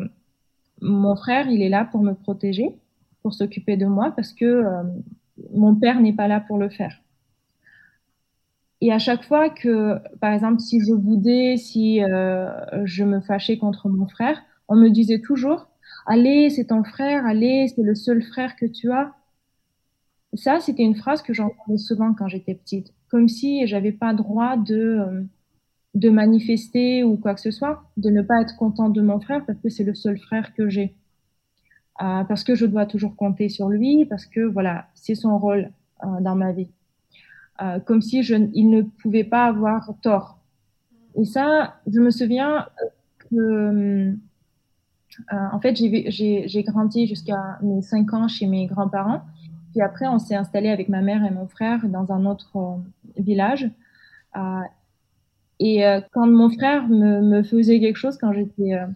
[0.81, 2.77] mon frère, il est là pour me protéger
[3.27, 4.85] pour s'occuper de moi parce que euh,
[5.53, 7.03] mon père n'est pas là pour le faire.
[8.81, 12.51] Et à chaque fois que, par exemple, si je boudais, si euh,
[12.85, 15.69] je me fâchais contre mon frère, on me disait toujours
[16.07, 19.12] Allez, c'est ton frère, allez, c'est le seul frère que tu as.
[20.35, 24.57] Ça, c'était une phrase que j'entendais souvent quand j'étais petite, comme si j'avais pas droit
[24.57, 25.23] de, euh,
[25.95, 29.45] de manifester ou quoi que ce soit, de ne pas être content de mon frère
[29.47, 30.95] parce que c'est le seul frère que j'ai.
[32.03, 35.73] Euh, parce que je dois toujours compter sur lui, parce que voilà, c'est son rôle
[36.05, 36.71] euh, dans ma vie.
[37.62, 40.38] Euh, comme si je, il ne pouvait pas avoir tort.
[41.14, 42.66] Et ça, je me souviens
[43.19, 44.14] que,
[45.31, 49.23] en fait, j'ai grandi jusqu'à mes 5 ans chez mes grands-parents.
[49.71, 52.79] Puis après, on s'est installé avec ma mère et mon frère dans un autre
[53.16, 53.71] village.
[55.59, 58.87] Et euh, quand mon frère me, me, faisait quelque chose, quand j'étais euh,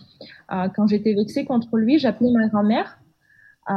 [0.52, 2.98] euh quand j'étais vexée contre lui, j'appelais ma grand-mère
[3.70, 3.74] euh,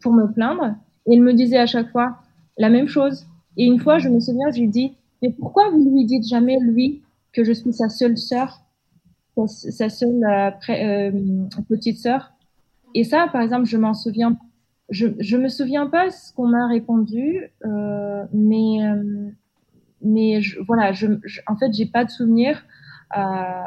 [0.00, 0.74] pour me plaindre.
[1.06, 2.18] Et il me disait à chaque fois
[2.56, 3.26] la même chose.
[3.56, 6.58] Et une fois, je me souviens, je lui dis mais pourquoi vous lui dites jamais
[6.60, 8.60] lui que je suis sa seule sœur,
[9.46, 10.22] sa seule
[10.68, 11.10] euh,
[11.68, 12.32] petite sœur?
[12.94, 14.36] Et ça, par exemple, je m'en souviens.
[14.90, 17.50] Je je me souviens pas ce qu'on m'a répondu,
[18.32, 18.80] mais
[20.04, 21.06] mais je, voilà, je,
[21.46, 22.62] en fait, j'ai pas de souvenir
[23.16, 23.64] euh,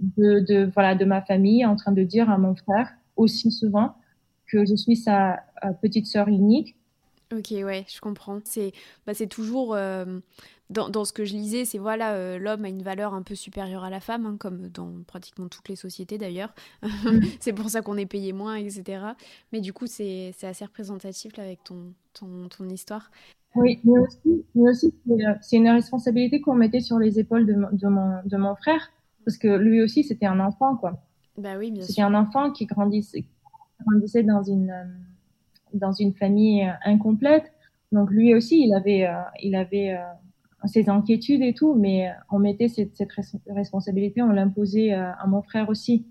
[0.00, 3.94] de, de, voilà, de ma famille en train de dire à mon frère aussi souvent
[4.46, 6.76] que je suis sa euh, petite sœur unique.
[7.32, 8.40] Ok, ouais, je comprends.
[8.44, 8.72] C'est
[9.06, 10.18] bah, toujours, euh,
[10.70, 13.34] dans, dans, ce que je lisais, c'est voilà, euh, l'homme a une valeur un peu
[13.34, 16.54] supérieure à la femme, hein, comme dans pratiquement toutes les sociétés d'ailleurs.
[16.82, 16.88] Mm.
[17.40, 19.02] c'est pour ça qu'on est payé moins, etc.
[19.52, 23.10] Mais du coup, c'est assez représentatif là, avec ton, ton, ton histoire.
[23.54, 24.94] Oui, mais aussi, mais aussi
[25.42, 28.90] c'est une responsabilité qu'on mettait sur les épaules de, de, mon, de mon frère,
[29.24, 31.02] parce que lui aussi, c'était un enfant, quoi.
[31.36, 33.24] Bah oui, bien C'était un enfant qui grandissait,
[33.86, 34.84] grandissait dans une, euh,
[35.74, 37.52] dans une famille euh, incomplète.
[37.92, 39.96] Donc lui aussi, il avait, euh, il avait
[40.66, 43.10] ses inquiétudes et tout, mais on mettait cette, cette
[43.48, 46.06] responsabilité, on l'imposait à mon frère aussi.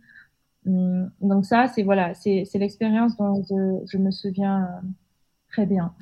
[0.65, 4.67] Hum, donc ça, c'est voilà, c'est l'expérience dont je, je, me souviens
[5.49, 5.93] très bien.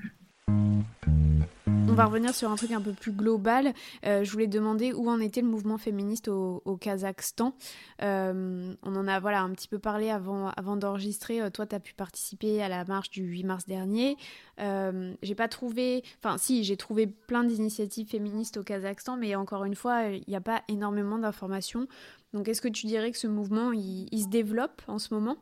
[1.87, 3.73] On va revenir sur un truc un peu plus global.
[4.05, 7.55] Euh, je voulais demander où en était le mouvement féministe au, Kazakhstan.
[8.01, 11.41] Euh, on en a voilà, un petit peu parlé avant, d'enregistrer.
[11.41, 14.17] Euh, toi, tu as pu participer à la marche du 8 mars dernier.
[14.57, 16.03] j'ai pas trouvé.
[16.21, 20.35] Enfin, si, j'ai trouvé plein d'initiatives féministes au Kazakhstan, mais encore une fois, il n'y
[20.35, 21.87] a pas énormément d'informations.
[22.33, 25.37] Donc, est-ce que tu dirais que ce mouvement, il se développe en ce moment?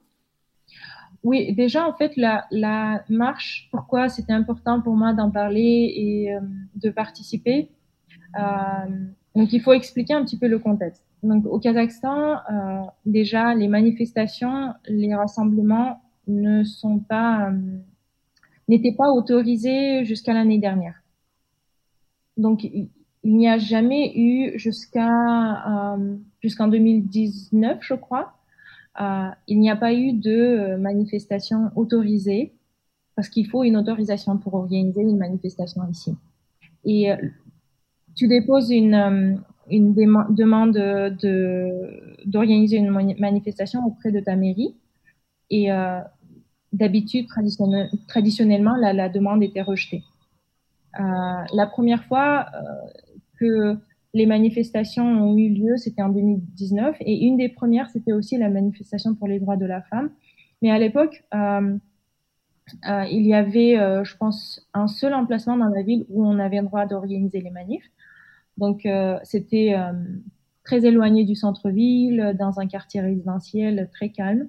[1.24, 6.40] Oui, déjà, en fait, la, marche, pourquoi c'était important pour moi d'en parler et euh,
[6.76, 7.70] de participer.
[8.38, 8.42] Euh,
[9.34, 11.06] donc, il faut expliquer un petit peu le contexte.
[11.24, 17.52] Donc, au Kazakhstan, euh, déjà, les manifestations, les rassemblements ne sont pas,
[18.68, 21.02] n'étaient pas autorisés jusqu'à l'année dernière.
[22.36, 22.90] Donc, il,
[23.24, 25.96] n'y a jamais eu jusqu'à
[26.42, 28.34] jusqu'en 2019, je crois,
[29.00, 32.54] il n'y a pas eu de euh, manifestation autorisée
[33.16, 36.16] parce qu'il faut une autorisation pour organiser une manifestation ici.
[36.86, 37.18] Et euh,
[38.16, 40.78] tu déposes une, une demande
[42.26, 44.76] d'organiser une manifestation auprès de ta mairie.
[45.50, 46.00] Et euh,
[46.72, 47.28] d'habitude,
[48.08, 50.04] traditionnellement, la, demande était rejetée.
[51.00, 51.04] Euh,
[51.54, 52.48] la première fois,
[53.40, 53.78] que
[54.14, 58.50] les manifestations ont eu lieu, c'était en 2019, et une des premières, c'était aussi la
[58.50, 60.12] manifestation pour les droits de la femme.
[60.62, 61.78] Mais à l'époque, euh,
[62.88, 66.38] euh, il y avait, euh, je pense, un seul emplacement dans la ville où on
[66.40, 67.90] avait le droit d'organiser les manifs.
[68.58, 68.88] Donc,
[69.24, 69.76] c'était
[70.64, 74.48] très éloigné du centre-ville, dans un quartier résidentiel très calme,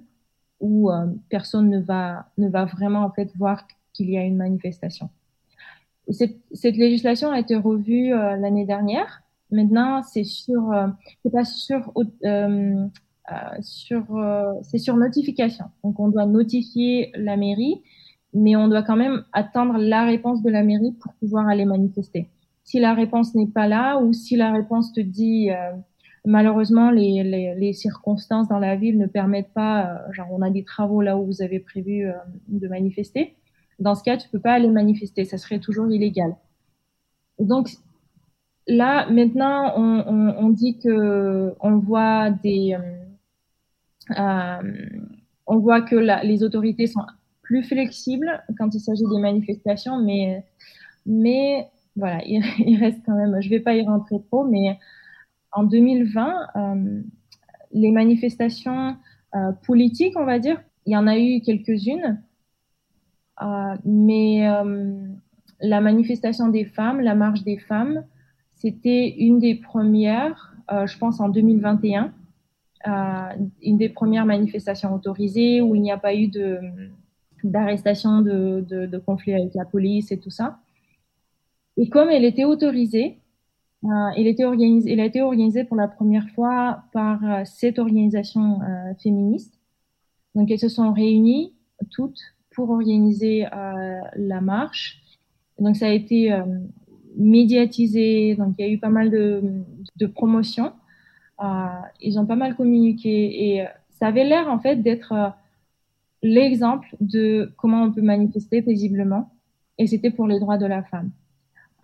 [0.59, 0.91] où
[1.27, 5.09] personne ne va, ne va vraiment en fait voir qu'il y a une manifestation.
[6.11, 10.87] Cette, cette législation a été revue l'année dernière Maintenant, c'est sur, euh,
[11.23, 11.91] c'est pas sur,
[12.25, 12.87] euh,
[13.31, 15.65] euh, c'est sur notification.
[15.83, 17.81] Donc, on doit notifier la mairie,
[18.33, 22.29] mais on doit quand même attendre la réponse de la mairie pour pouvoir aller manifester.
[22.63, 25.49] Si la réponse n'est pas là ou si la réponse te dit
[26.25, 31.15] malheureusement les, circonstances dans la ville ne permettent pas, genre on a des travaux là
[31.15, 32.11] où vous avez prévu
[32.47, 33.35] de manifester,
[33.77, 36.35] dans ce cas tu peux pas aller manifester, ça serait toujours illégal.
[37.39, 37.69] Donc
[38.67, 44.87] là, maintenant, on, dit que on voit des, euh, euh,
[45.47, 47.05] on voit que les autorités sont
[47.41, 50.43] plus flexibles quand il s'agit des manifestations, mais,
[51.05, 53.41] mais voilà, il, reste quand même.
[53.41, 54.77] Je vais pas y rentrer trop, mais
[55.51, 57.01] en 2020, euh,
[57.71, 58.97] les manifestations
[59.63, 62.21] politiques, on va dire, il y en a eu quelques-unes,
[63.83, 64.47] mais
[65.59, 68.05] la manifestation des femmes, la marche des femmes,
[68.65, 72.11] c'était une des premières, euh, je pense en 2021,
[72.87, 72.89] euh,
[73.61, 76.31] une des premières manifestations autorisées où il n'y a pas eu
[77.43, 80.57] d'arrestation, de, de, conflit avec la police et tout ça.
[81.77, 83.19] Et comme elle était autorisée,
[83.83, 88.61] euh, elle, était organisée, elle a été organisée pour la première fois par cette organisation
[88.97, 89.59] féministe.
[90.33, 91.53] Donc elles se sont réunies
[91.91, 92.21] toutes
[92.55, 93.45] pour organiser
[94.15, 95.03] la marche.
[95.59, 96.35] Donc ça a été
[97.17, 99.41] médiatisé, donc il y a eu pas mal de,
[99.97, 100.73] de promotions.
[101.43, 101.45] Euh,
[102.01, 105.29] ils ont pas mal communiqué et ça avait l'air en fait d'être euh,
[106.23, 109.31] l'exemple de comment on peut manifester paisiblement
[109.77, 111.11] et c'était pour les droits de la femme.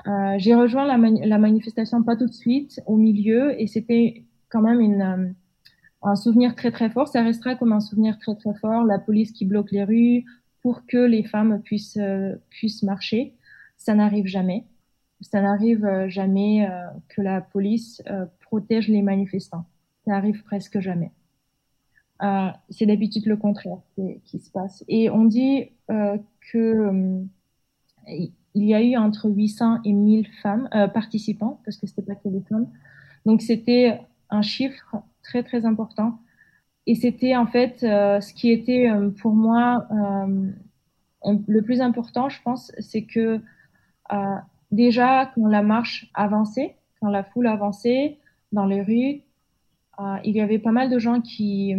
[0.08, 4.62] Euh, j'ai rejoint la, la, manifestation pas tout de suite, au milieu, et c'était quand
[4.62, 5.32] même une, euh,
[6.02, 7.08] un souvenir très très fort.
[7.08, 8.84] Ça restera comme un souvenir très très fort.
[8.84, 10.26] La police qui bloque les rues
[10.62, 13.36] pour que les femmes puissent, euh, puissent marcher.
[13.78, 14.65] Ça n'arrive jamais
[15.21, 19.65] ça n'arrive euh, jamais euh, que la police euh, protège les manifestants.
[20.05, 21.12] Ça arrive presque jamais.
[22.69, 23.77] c'est d'habitude le contraire
[24.25, 24.84] qui, se passe.
[24.88, 25.69] Et on dit
[26.51, 27.23] que
[28.07, 32.29] il y a eu entre 800 et 1000 femmes participants, parce que c'était pas que
[32.29, 32.67] les femmes.
[33.25, 36.17] Donc c'était un chiffre très très important.
[36.88, 39.88] Et c'était en fait ce qui était pour moi
[41.23, 43.39] le plus important, je pense, c'est que
[44.71, 48.17] déjà quand la marche avançait, quand la foule avançait
[48.51, 49.23] dans les rues,
[49.99, 51.75] euh, il y avait pas mal de gens qui,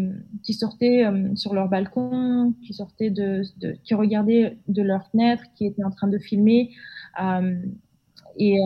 [0.50, 3.42] sortaient euh, sur leur balcon, qui sortaient de,
[3.82, 6.70] qui regardaient de leur fenêtre, qui étaient en train de filmer
[7.20, 7.56] euh,
[8.36, 8.58] et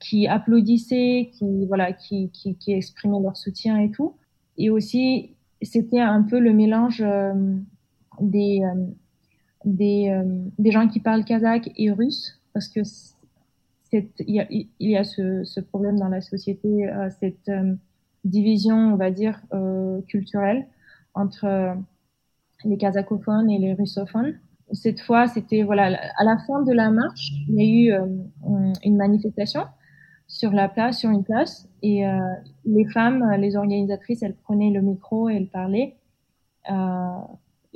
[0.00, 4.16] qui applaudissaient, qui voilà, qui, qui, qui, exprimaient leur soutien et tout.
[4.58, 7.04] Et aussi, c'était un peu le mélange
[8.20, 8.62] des
[9.64, 10.22] des,
[10.58, 12.80] des gens qui parlent kazakh et russe parce que
[13.92, 17.74] il y a, ce, problème dans la société, euh, cette euh,
[18.24, 20.66] division, on va dire, euh, culturelle
[21.12, 21.76] entre
[22.64, 24.38] les kazakophones et les russophones.
[24.72, 28.00] Cette fois, c'était voilà, à la fin de la marche, il y a eu
[28.82, 29.64] une manifestation
[30.26, 32.04] sur la place, sur une place, et
[32.64, 35.96] les femmes, les organisatrices, elles prenaient le micro et elles parlaient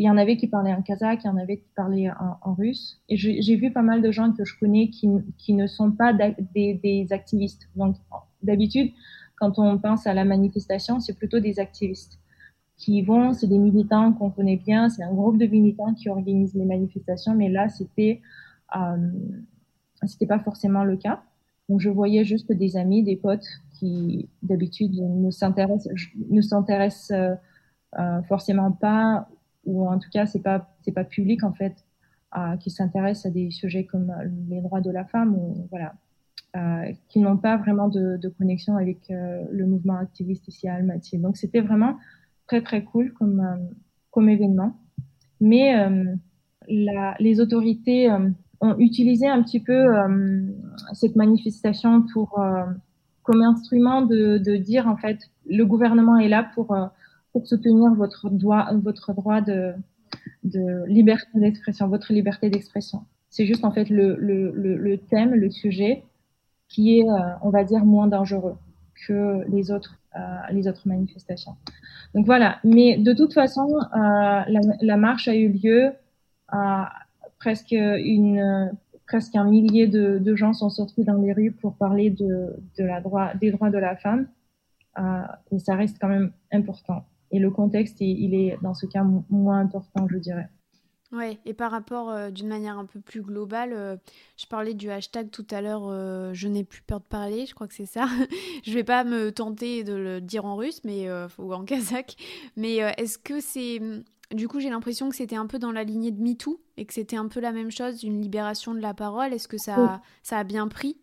[0.01, 2.55] il y en avait qui parlaient en kazakh, il y en avait qui parlaient en,
[2.55, 3.03] russe.
[3.11, 6.15] Et j'ai vu pas mal de gens que je connais qui, qui ne sont pas
[6.15, 7.69] des, activistes.
[7.77, 7.97] Donc,
[8.43, 8.93] d'habitude,
[9.37, 12.19] quand on pense à la manifestation, c'est plutôt des activistes
[12.79, 16.55] qui vont, c'est des militants qu'on connaît bien, c'est un groupe de militants qui organisent
[16.55, 18.23] les manifestations, mais là, c'était
[18.75, 18.97] euh,
[20.07, 21.23] c'était pas forcément le cas.
[21.69, 23.47] Donc, je voyais juste des amis, des potes
[23.79, 25.93] qui, d'habitude, ne s'intéressent
[26.31, 27.35] ne s'intéressent euh,
[27.99, 29.29] euh forcément pas
[29.65, 31.85] ou en tout cas c'est pas c'est pas public en fait
[32.37, 34.13] euh, qui s'intéresse à des sujets comme
[34.49, 35.95] les droits de la femme ou voilà
[36.57, 40.75] euh, qui n'ont pas vraiment de, de connexion avec euh, le mouvement activiste ici à
[40.75, 41.19] Almaty.
[41.19, 41.97] Donc c'était vraiment
[42.49, 43.57] très très cool comme euh,
[44.11, 44.77] comme événement.
[45.41, 46.13] Mais euh,
[46.69, 48.11] la, les autorités
[48.61, 49.87] ont utilisé un petit peu
[50.93, 52.43] cette manifestation pour
[53.23, 56.77] comme instrument de, de, dire en fait le gouvernement est là pour
[57.33, 59.73] pour soutenir votre droit, votre droit de,
[60.45, 63.05] de liberté d'expression, votre liberté d'expression.
[63.29, 66.05] C'est juste en fait le, le, le, thème, le sujet
[66.69, 67.07] qui est,
[67.43, 68.57] on va dire, moins dangereux
[69.07, 70.01] que les autres,
[70.51, 71.55] les autres manifestations.
[72.15, 74.45] Donc voilà, mais de toute façon, la,
[74.81, 75.93] la, marche a eu lieu,
[77.39, 78.73] presque une
[79.11, 82.85] presque un millier de, de, gens sont sortis dans les rues pour parler de, de
[82.85, 84.29] la droit, des droits de la femme.
[84.99, 87.05] Euh, et ça reste quand même important.
[87.31, 90.49] Et le contexte, il, est dans ce cas moins important, je dirais.
[91.13, 93.97] Ouais, et par rapport euh, d'une manière un peu plus globale, euh,
[94.37, 95.89] je parlais du hashtag tout à l'heure,
[96.35, 98.07] je n'ai plus peur de parler, je crois que c'est ça.
[98.65, 101.09] je vais pas me tenter de le dire en russe, mais
[101.39, 102.17] ou en kazakh.
[102.57, 103.81] Mais est-ce que c'est
[104.35, 106.95] du coup, j'ai l'impression que c'était un peu dans la lignée de MeToo et que
[106.95, 109.33] c'était un peu la même chose, une libération de la parole?
[109.33, 110.97] Est-ce que ça, ça a bien pris?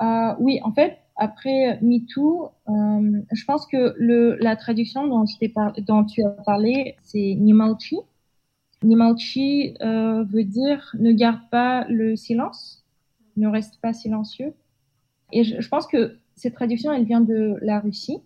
[0.00, 3.94] Euh, Oui, en fait, après MeToo, euh, je pense que
[4.42, 7.98] la traduction dont, tu as parlé, c'est Nimalchi.
[8.82, 12.84] Nimalchi euh, veut dire ne garde pas le silence,
[13.36, 14.52] ne reste pas silencieux.
[15.30, 18.18] Et je pense que cette traduction, elle vient de la Russie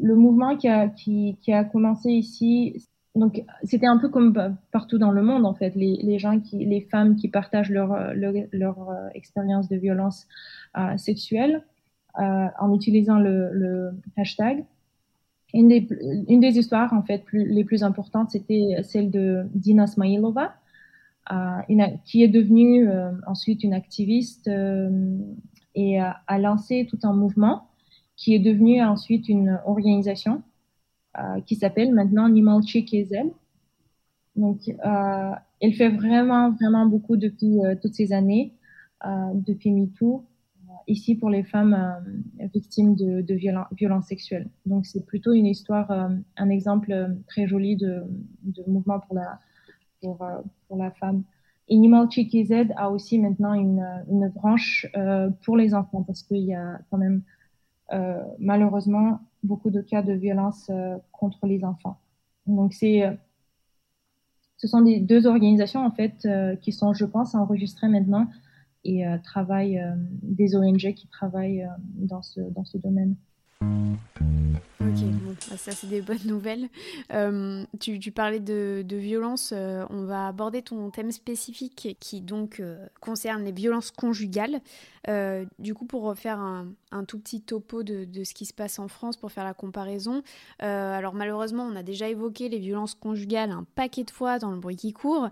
[0.00, 5.44] le mouvement qui a, commencé ici, donc c'était un peu comme partout dans le monde
[5.44, 10.28] en fait, les, femmes qui partagent leur, euh, expérience de violence
[10.96, 11.64] sexuelle
[12.16, 14.64] en utilisant le, le hashtag.
[15.52, 15.88] Une des,
[16.28, 20.54] une des histoires en fait plus, les plus importantes, c'était celle de Dina Smailova,
[21.32, 25.18] euh, qui est devenue euh, ensuite une activiste euh,
[25.74, 27.70] et a lancé tout un mouvement
[28.20, 30.42] qui est devenue ensuite une organisation
[31.18, 33.30] euh, qui s'appelle maintenant Nimalchi KZ.
[34.36, 38.52] Donc, euh, elle fait vraiment, vraiment beaucoup depuis euh, toutes ces années,
[39.06, 40.22] euh, depuis MeToo, euh,
[40.90, 43.34] ici pour les femmes euh, victimes de,
[43.72, 44.48] violences sexuelles.
[44.66, 45.90] Donc, c'est plutôt une histoire,
[46.36, 48.02] un exemple très joli de,
[48.66, 49.16] mouvement pour
[50.76, 51.22] la, femme.
[51.68, 54.86] Et Nimalchi KZ a aussi maintenant une, branche
[55.42, 57.22] pour les enfants parce qu'il y a quand même
[57.92, 61.98] euh, malheureusement beaucoup de cas de violence euh, contre les enfants.
[62.46, 63.12] Donc c'est euh,
[64.56, 66.28] ce sont des deux organisations en fait
[66.60, 68.28] qui sont, je pense, enregistrées maintenant
[68.84, 69.82] et travaillent
[70.22, 73.16] des ONG qui travaillent dans ce dans ce domaine.
[73.62, 76.68] Ok, bon, bah, ça c'est des bonnes nouvelles.
[77.12, 82.86] Euh, tu, parlais de, violence, euh, on va aborder ton thème spécifique qui donc euh,
[83.00, 84.60] concerne les violences conjugales.
[85.58, 89.18] du coup, pour refaire un, tout petit topo de, ce qui se passe en France,
[89.18, 90.22] pour faire la comparaison,
[90.60, 94.58] alors malheureusement, on a déjà évoqué les violences conjugales un paquet de fois dans le
[94.58, 95.28] bruit qui court,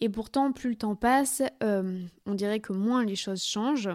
[0.00, 3.90] et pourtant, plus le temps passe, on dirait que moins les choses changent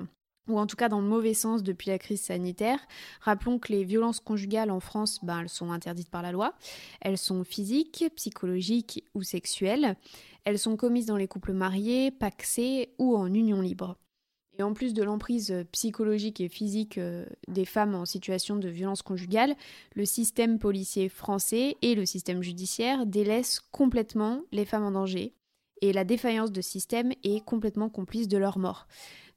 [0.48, 2.80] ou en tout cas dans le mauvais sens depuis la crise sanitaire.
[3.22, 6.54] Rappelons que les violences conjugales en France, ben, elles sont interdites par la loi.
[7.02, 9.96] Elles sont physiques, psychologiques ou sexuelles.
[10.46, 13.98] Elles sont commises dans les couples mariés, paxés ou en union libre.
[14.60, 19.02] Et en plus de l'emprise psychologique et physique euh, des femmes en situation de violence
[19.02, 19.56] conjugale,
[19.96, 25.34] le système policier français et le système judiciaire délaissent complètement les femmes en danger.
[25.82, 28.88] Et la défaillance de système est complètement complice de leur mort.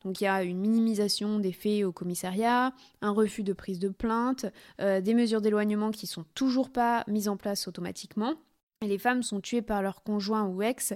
[0.07, 3.89] Donc il y a une minimisation des faits au commissariat, un refus de prise de
[3.89, 4.47] plainte,
[4.81, 8.35] euh, des mesures d'éloignement qui sont toujours pas mises en place automatiquement.
[8.83, 10.95] Les femmes sont tuées par leur conjoint ou ex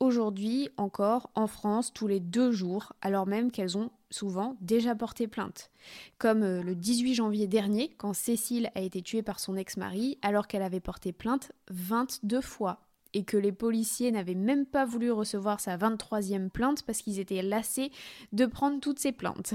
[0.00, 5.28] aujourd'hui encore en France tous les deux jours, alors même qu'elles ont souvent déjà porté
[5.28, 5.70] plainte.
[6.16, 10.46] Comme euh, le 18 janvier dernier, quand Cécile a été tuée par son ex-mari alors
[10.46, 15.60] qu'elle avait porté plainte 22 fois et que les policiers n'avaient même pas voulu recevoir
[15.60, 17.90] sa 23e plainte parce qu'ils étaient lassés
[18.32, 19.54] de prendre toutes ces plaintes.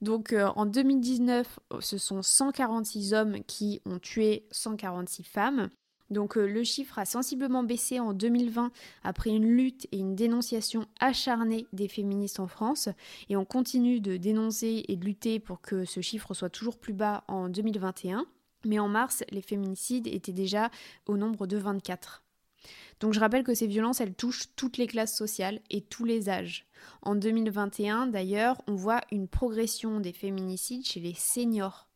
[0.00, 5.70] Donc euh, en 2019, ce sont 146 hommes qui ont tué 146 femmes.
[6.10, 8.70] Donc euh, le chiffre a sensiblement baissé en 2020
[9.02, 12.88] après une lutte et une dénonciation acharnée des féministes en France
[13.28, 16.92] et on continue de dénoncer et de lutter pour que ce chiffre soit toujours plus
[16.92, 18.26] bas en 2021.
[18.64, 20.70] Mais en mars, les féminicides étaient déjà
[21.06, 22.21] au nombre de 24.
[23.02, 26.28] Donc je rappelle que ces violences, elles touchent toutes les classes sociales et tous les
[26.28, 26.66] âges.
[27.02, 31.88] En 2021, d'ailleurs, on voit une progression des féminicides chez les seniors.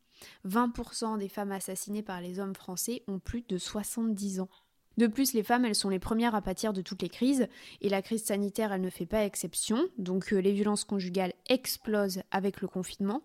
[0.45, 4.49] 20% des femmes assassinées par les hommes français ont plus de 70 ans.
[4.97, 7.47] De plus, les femmes, elles sont les premières à pâtir de toutes les crises,
[7.79, 12.21] et la crise sanitaire, elle ne fait pas exception, donc euh, les violences conjugales explosent
[12.31, 13.21] avec le confinement.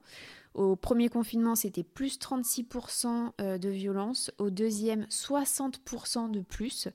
[0.55, 6.89] Au premier confinement, c'était plus 36% euh, de violences, au deuxième, 60% de plus.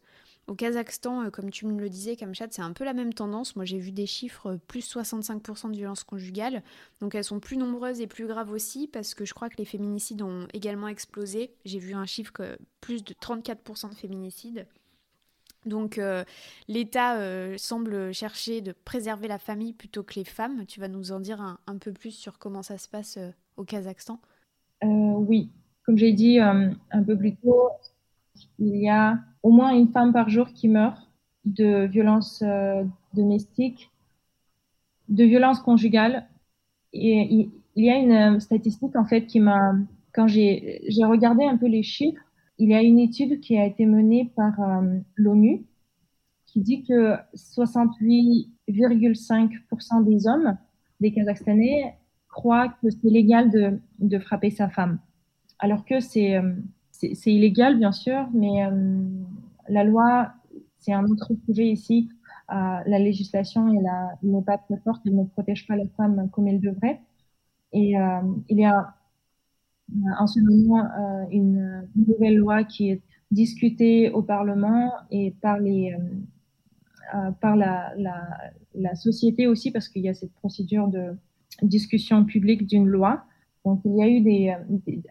[0.48, 3.58] Au Kazakhstan, euh, comme tu me le disais, Kamchat, c'est un peu la même tendance.
[3.58, 6.64] Moi, j'ai vu des chiffres euh, plus 65% de violences conjugales.
[7.02, 9.66] Donc, elles sont plus nombreuses et plus graves aussi parce que je crois que les
[9.66, 11.52] féminicides ont également explosé.
[11.66, 14.66] J'ai vu un chiffre que plus de 34% de féminicides.
[15.66, 16.00] Donc
[16.70, 17.18] l'État
[17.58, 20.66] semble chercher de préserver la famille plutôt que les femmes.
[20.66, 23.20] Tu vas nous en dire un, peu plus sur comment ça se passe
[23.58, 24.22] au Kazakhstan?
[24.82, 25.50] Oui,
[25.84, 27.72] comme j'ai dit un peu plus tôt,
[28.59, 31.09] il y a au moins une femme par jour qui meurt
[31.45, 32.43] de violences
[33.13, 33.89] domestiques,
[35.09, 36.27] de violences conjugales.
[36.93, 39.73] Et il y a une statistique en fait qui m'a,
[40.13, 42.21] quand j'ai regardé un peu les chiffres,
[42.57, 45.63] il y a une étude qui a été menée par euh, l'ONU
[46.45, 50.57] qui dit que 68,5% des hommes,
[50.99, 51.95] des Kazakhstanais,
[52.29, 54.97] croient que c'est légal de, de, frapper sa femme.
[55.59, 56.55] Alors que c'est euh,
[57.14, 59.04] c'est illégal, bien sûr, mais euh,
[59.70, 60.32] la loi,
[60.80, 62.10] c'est un autre sujet ici.
[62.50, 63.68] la législation
[64.24, 67.02] n'est pas très forte, elle ne protège pas la femme comme elle devrait.
[67.74, 67.93] Et
[68.50, 68.98] il y a
[70.20, 75.93] en ce moment euh, une nouvelle loi qui est discutée au Parlement et par les
[77.16, 77.32] euh, euh,
[78.76, 81.18] la, société aussi parce qu'il y a cette procédure de
[81.62, 83.24] discussion publique d'une loi.
[83.68, 84.55] Donc il y a eu des,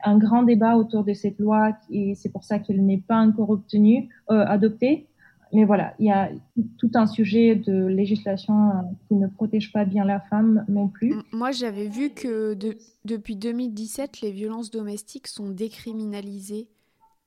[0.02, 3.50] un grand débat autour de cette loi et c'est pour ça qu'elle n'est pas encore
[3.50, 5.06] obtenue, euh, adoptée
[5.52, 6.30] mais voilà, il y a
[6.78, 8.72] tout un sujet de législation euh,
[9.06, 11.14] qui ne protège pas bien la femme non plus.
[11.32, 12.56] Moi, j'avais vu que
[13.04, 16.68] depuis 2017, les violences domestiques sont décriminalisées.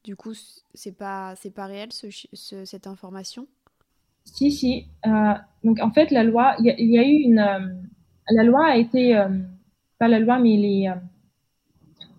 [0.03, 0.33] Du coup,
[0.73, 3.47] c'est pas c'est pas réel cette information?
[4.25, 4.85] Si si.
[5.07, 7.67] Euh, donc en fait, la loi, il y, a eu une euh,
[8.31, 9.15] la loi a été
[9.97, 10.93] pas la loi, mais les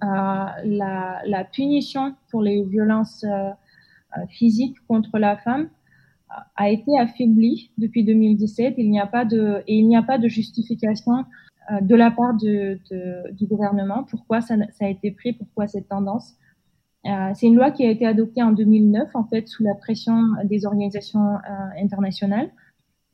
[0.02, 3.24] la, la, punition pour les violences
[4.28, 5.68] physiques contre la femme
[6.56, 8.74] a été affaibli depuis 2017.
[8.78, 11.24] Il n'y a pas de, et il n'y a pas de justification
[11.70, 12.80] euh, de la part du
[13.42, 16.34] gouvernement pourquoi ça, a été pris, pourquoi cette tendance?
[17.06, 20.22] Euh, c'est une loi qui a été adoptée en 2009, en fait, sous la pression
[20.44, 22.50] des organisations euh, internationales,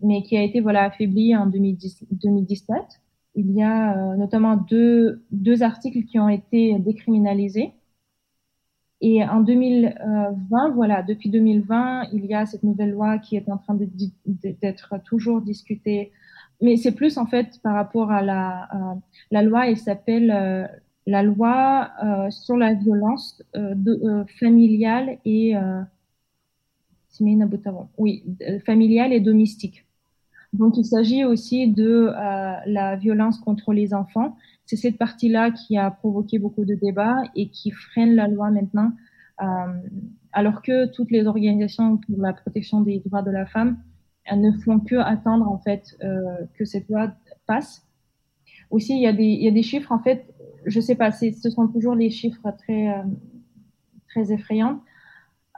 [0.00, 2.76] mais qui a été voilà affaiblie en 2010, 2017.
[3.36, 7.72] Il y a euh, notamment deux, deux articles qui ont été décriminalisés.
[9.00, 13.58] Et en 2020, voilà, depuis 2020, il y a cette nouvelle loi qui est en
[13.58, 13.76] train
[14.24, 16.12] d'être toujours discutée.
[16.62, 18.94] Mais c'est plus en fait par rapport à la, euh,
[19.30, 20.66] la loi, elle s'appelle euh,
[21.06, 25.54] la loi euh, sur la violence de, familiale et
[27.98, 28.24] oui,
[28.64, 29.85] familiale et domestique.
[30.56, 32.10] Donc il s'agit aussi de
[32.66, 34.36] la violence contre les enfants
[34.66, 38.90] c'est cette partie-là qui a provoqué beaucoup de débats et qui freine la loi maintenant,
[39.40, 39.46] euh,
[40.32, 43.78] alors que toutes les organisations pour la protection des droits de la femme
[44.30, 47.12] ne font que attendre en fait euh, que cette loi
[47.46, 47.86] passe.
[48.70, 50.34] Aussi, il y, a des, il y a des chiffres en fait,
[50.66, 53.02] je sais pas, ce sont toujours les chiffres très euh,
[54.08, 54.80] très effrayants.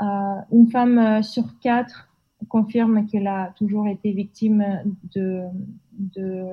[0.03, 0.05] Euh,
[0.53, 2.08] une femme sur quatre
[2.47, 4.65] confirme qu'elle a toujours été victime
[5.15, 5.43] de,
[5.99, 6.47] de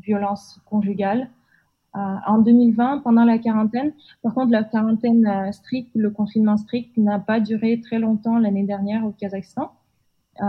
[0.00, 1.28] violences conjugales.
[1.96, 3.92] Euh, en 2020 pendant la quarantaine.
[4.22, 8.64] Par contre, la quarantaine euh, stricte, le confinement strict n'a pas duré très longtemps l'année
[8.64, 9.72] dernière au Kazakhstan.
[10.42, 10.44] Euh,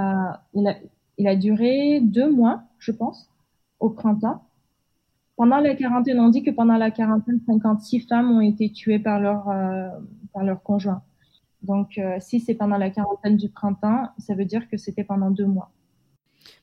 [0.54, 0.76] il, a,
[1.18, 3.32] il a duré deux mois, je pense,
[3.80, 4.44] au printemps.
[5.38, 9.22] Pendant la quarantaine, on dit que pendant la quarantaine, 56 femmes ont été tuées par
[9.22, 9.46] leur,
[10.34, 11.02] par leur conjoint.
[11.62, 15.46] Donc, si c'est pendant la quarantaine du printemps, ça veut dire que c'était pendant deux
[15.46, 15.72] mois.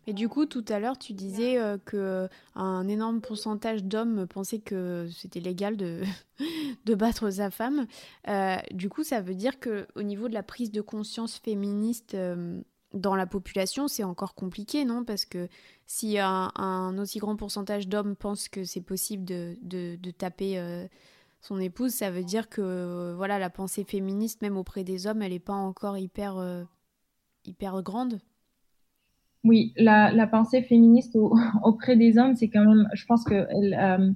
[0.07, 4.61] Et du coup, tout à l'heure, tu disais euh, que un énorme pourcentage d'hommes pensaient
[4.61, 6.03] que c'était légal de,
[6.85, 7.87] de battre sa femme.
[8.29, 12.15] Euh, du coup, ça veut dire que au niveau de la prise de conscience féministe
[12.15, 12.61] euh,
[12.95, 15.05] dans la population, c'est encore compliqué, non?
[15.05, 15.49] Parce que
[15.87, 20.89] si un, aussi grand pourcentage d'hommes pensent que c'est possible de, de taper
[21.47, 25.33] son épouse, ça veut dire que voilà, la pensée féministe, même auprès des hommes, elle
[25.33, 26.67] n'est pas encore hyper,
[27.45, 28.19] hyper grande.
[29.47, 31.17] Oui, la, la, pensée féministe
[31.63, 34.13] auprès des hommes, c'est quand même, je pense que euh,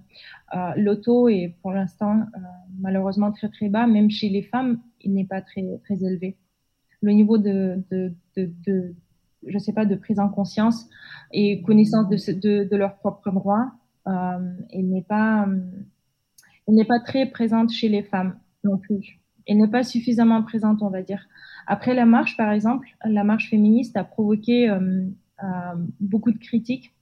[0.56, 2.38] euh, l'auto est pour l'instant euh,
[2.80, 6.36] malheureusement très très bas, même chez les femmes, il n'est pas très très élevé.
[7.00, 8.94] Le niveau de, de, de,
[9.46, 10.88] je sais pas, de prise en conscience
[11.32, 13.70] et connaissance de, de, de leurs propres droits,
[14.08, 15.46] euh, il n'est pas,
[16.68, 19.20] il n'est pas très présente chez les femmes non plus.
[19.46, 21.26] Elle n'est pas suffisamment présente, on va dire.
[21.66, 25.04] Après la marche, par exemple, la marche féministe a provoqué euh,
[25.42, 25.46] euh,
[26.00, 26.94] beaucoup de critiques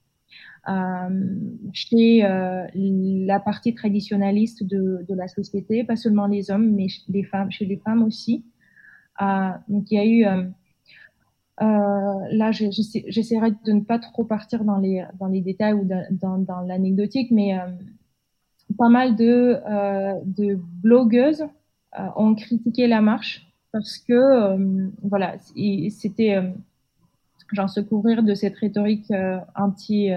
[0.68, 1.08] euh,
[1.72, 2.20] chez
[2.74, 7.64] la partie traditionnaliste de, de, la société, pas seulement les hommes, mais les femmes, chez
[7.64, 8.44] les femmes aussi.
[9.68, 10.24] donc il y a eu
[11.60, 16.60] là, j'essaierai de ne pas trop partir dans les, dans les détails ou dans, dans
[16.60, 17.58] l'anecdotique, mais
[18.76, 19.58] pas mal de,
[20.24, 21.44] de blogueuses
[22.16, 26.50] ont critiqué la marche parce que euh, voilà, c'était euh,
[27.52, 29.12] genre se couvrir de cette rhétorique
[29.54, 30.10] anti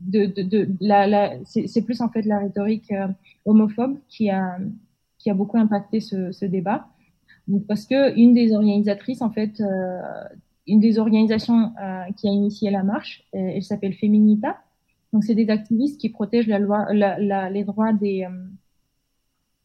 [0.00, 2.92] de, de, de la, la c'est plus en fait la rhétorique
[3.44, 4.58] homophobe qui a
[5.20, 6.88] qui a beaucoup impacté ce, débat.
[7.68, 10.00] Parce que une des organisatrices, en fait, euh,
[10.66, 14.58] une des organisations euh, qui a initié la marche, euh, elle s'appelle Feminita.
[15.12, 18.26] Donc, c'est des activistes qui protègent la loi, la, la, les droits des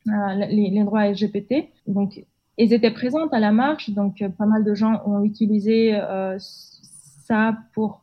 [0.05, 1.67] les, les, droits LGBT.
[1.87, 2.23] Donc,
[2.57, 5.99] elles étaient présentes à la marche, donc pas mal de gens ont utilisé
[7.25, 8.01] ça pour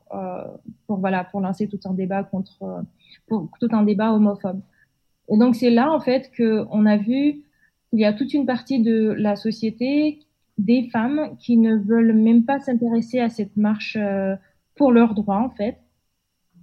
[0.87, 2.85] pour voilà pour lancer tout un débat contre
[3.27, 4.61] pour tout un débat homophobe.
[5.29, 7.43] Et donc c'est là en fait que on a vu
[7.91, 10.21] qu'il y a toute une partie de la société
[10.59, 14.37] des femmes qui ne veulent même pas s'intéresser à cette marche euh,
[14.77, 15.79] pour leurs droits en fait.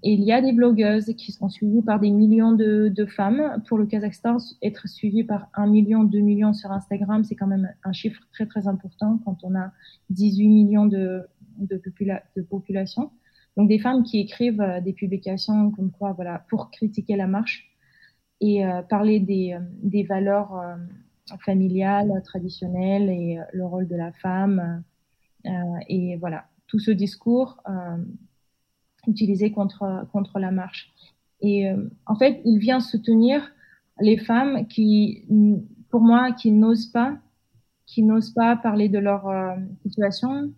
[0.01, 3.61] Et il y a des blogueuses qui sont suivies par des millions de, femmes.
[3.67, 7.69] Pour le Kazakhstan, être suivi par un million, deux millions sur Instagram, c'est quand même
[7.83, 9.71] un chiffre très très important quand on a
[10.09, 11.23] 18 millions de,
[11.57, 13.11] de, population.
[13.57, 17.69] Donc des femmes qui écrivent euh, des publications comme quoi, voilà, pour critiquer la marche
[18.39, 20.77] et euh, parler des, euh, valeurs
[21.43, 24.83] familiales, traditionnelles et le rôle de la femme.
[25.87, 27.61] et voilà, tout ce discours
[29.07, 30.91] utilisé contre, contre la marche.
[31.41, 31.71] Et
[32.05, 33.49] en fait, il vient soutenir
[34.01, 35.25] les femmes qui,
[35.89, 37.17] pour moi, qui n'osent pas,
[37.85, 39.29] qui n'osent pas parler de leur
[39.83, 40.51] situation,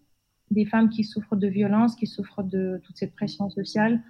[0.49, 4.01] des femmes qui souffrent de violence, qui souffrent de toute cette pression sociale,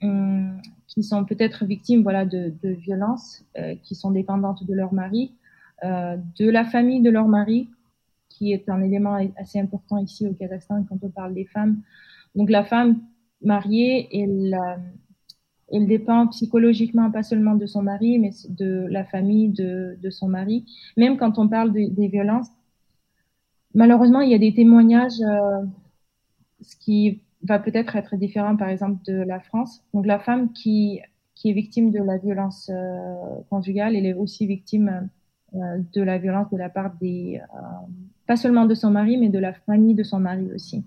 [0.00, 4.92] Hum, qui sont peut-être victimes voilà, de, de violences, euh, qui sont dépendantes de leur
[4.94, 5.32] mari,
[5.82, 7.68] euh, de la famille de leur mari,
[8.28, 11.82] qui est un élément assez important ici au Kazakhstan quand on parle des femmes.
[12.36, 13.00] Donc la femme
[13.42, 14.76] mariée, elle, euh,
[15.70, 20.28] elle dépend psychologiquement pas seulement de son mari, mais de la famille de, de son
[20.28, 20.64] mari.
[20.96, 22.48] Même quand on parle de, des violences,
[23.74, 25.64] malheureusement, il y a des témoignages, euh,
[26.62, 29.84] ce qui va peut-être être différent, par exemple, de la France.
[29.94, 31.00] Donc, la femme qui,
[31.34, 35.08] qui est victime de la violence euh, conjugale, elle est aussi victime
[35.54, 37.86] euh, de la violence de la part des, euh,
[38.26, 40.84] pas seulement de son mari, mais de la famille de son mari aussi.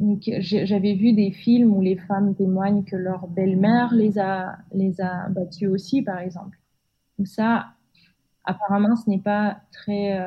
[0.00, 5.00] Donc, j'avais vu des films où les femmes témoignent que leur belle-mère les a, les
[5.00, 6.58] a battues aussi, par exemple.
[7.18, 7.66] Donc, ça,
[8.44, 10.18] apparemment, ce n'est pas très,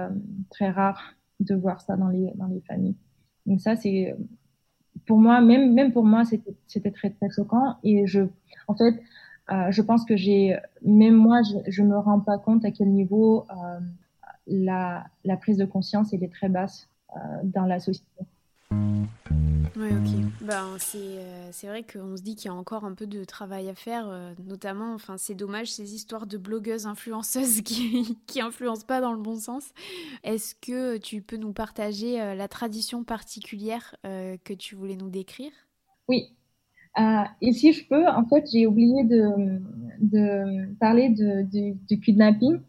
[0.51, 2.95] très rare de voir ça dans les, dans les familles.
[3.47, 4.15] Donc, ça, c'est
[5.05, 7.77] pour moi, même, même pour moi, c'était très, très choquant.
[7.83, 8.21] Et je,
[8.67, 9.01] en fait,
[9.51, 12.89] euh, je pense que j'ai, même moi, je ne me rends pas compte à quel
[12.89, 13.79] niveau euh,
[14.47, 18.25] la, la, prise de conscience est très basse euh, dans la société.
[19.75, 20.31] Oui, ok.
[20.41, 23.69] Ben, euh, c'est vrai qu'on se dit qu'il y a encore un peu de travail
[23.69, 28.85] à faire, euh, notamment, enfin, c'est dommage ces histoires de blogueuses influenceuses qui, qui influencent
[28.85, 29.71] pas dans le bon sens.
[30.23, 35.51] Est-ce que tu peux nous partager euh, la tradition particulière que tu voulais nous décrire?
[36.07, 36.29] Oui.
[37.41, 39.59] et si je peux, en fait, j'ai oublié de,
[39.99, 41.43] de parler de,
[41.87, 42.59] du kidnapping.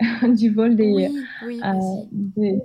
[0.36, 0.92] du vol des,
[1.46, 1.60] oui,
[2.36, 2.60] oui,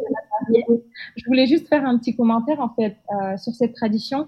[1.16, 4.28] je voulais juste faire un petit commentaire en fait euh, sur cette tradition.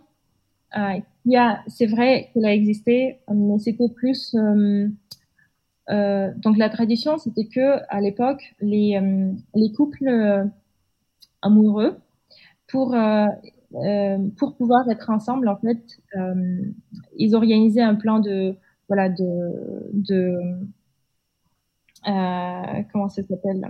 [0.78, 4.36] Euh, il y a, c'est vrai qu'elle a existé, mais c'était plus
[5.90, 9.00] euh, donc la tradition, c'était que à l'époque, les,
[9.56, 10.50] les couples
[11.42, 11.98] amoureux,
[12.68, 12.96] pour
[14.38, 16.02] pour pouvoir être ensemble, en fait,
[17.18, 18.56] ils organisaient un plan de
[18.88, 20.40] voilà de de
[22.92, 23.70] comment ça s'appelle?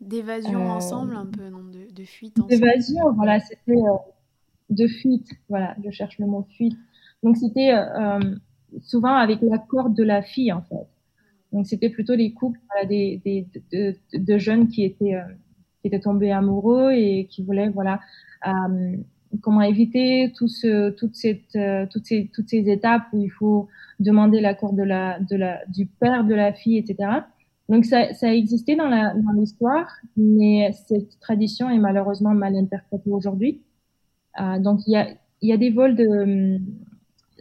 [0.00, 2.50] D'évasion euh, ensemble, un peu, non De, de fuite ensemble.
[2.50, 3.96] D'évasion, voilà, c'était euh,
[4.70, 5.30] de fuite.
[5.48, 6.76] Voilà, je cherche le mot fuite.
[7.22, 8.18] Donc, c'était euh,
[8.80, 10.86] souvent avec l'accord de la fille, en fait.
[11.52, 15.18] Donc, c'était plutôt les couples voilà, des, des, de, de, jeunes qui étaient,
[15.80, 18.00] qui étaient tombés amoureux et qui voulaient, voilà,
[19.42, 21.58] comment éviter tout ce, toute cette,
[21.90, 25.86] toutes, ces, toutes ces étapes où il faut demander l'accord de la, de la, du
[25.86, 27.22] père de la fille, etc.
[27.70, 33.62] Donc ça, ça a existé dans l'histoire, mais cette tradition est malheureusement mal interprétée aujourd'hui.
[34.40, 35.06] Euh, donc il y a,
[35.40, 36.58] y a des vols de,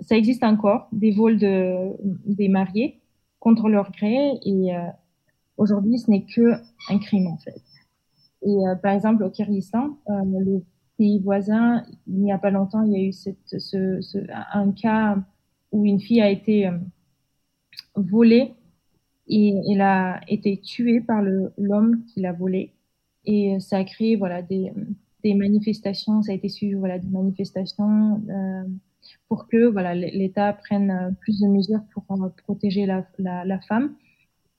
[0.02, 1.90] ça existe encore, des vols de,
[2.26, 3.00] des mariés
[3.40, 4.82] contre leur gré, et euh,
[5.58, 6.54] aujourd'hui ce n'est que
[6.92, 7.64] un crime en fait.
[8.44, 10.14] Et euh, par exemple au Kyrgyzstan, euh,
[10.46, 10.64] le
[11.00, 14.20] pays voisin, il n'y a pas longtemps, il y a eu cette, ce, ce,
[14.54, 15.18] un cas
[15.72, 16.78] où une fille a été euh,
[17.96, 18.54] volée
[19.30, 22.74] et elle a été tuée par l'homme qui l'a volée.
[23.26, 24.74] Et ça a créé voilà, des,
[25.24, 28.64] des, manifestations, ça a été suivi voilà, des manifestations euh,
[29.28, 33.94] pour que voilà, l'État prenne plus de mesures pour euh, protéger la, la, la femme.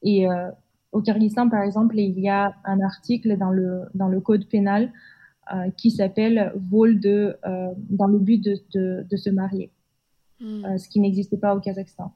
[0.03, 0.51] Et euh,
[0.93, 4.93] au Kyrgyzstan, par exemple, il y a un article dans le, dans le code pénal
[5.77, 7.37] qui s'appelle vol de,
[7.89, 9.73] dans le but de, de, de se marier,
[10.39, 10.79] Hmm.
[10.79, 12.15] ce qui n'existait pas au Kazakhstan.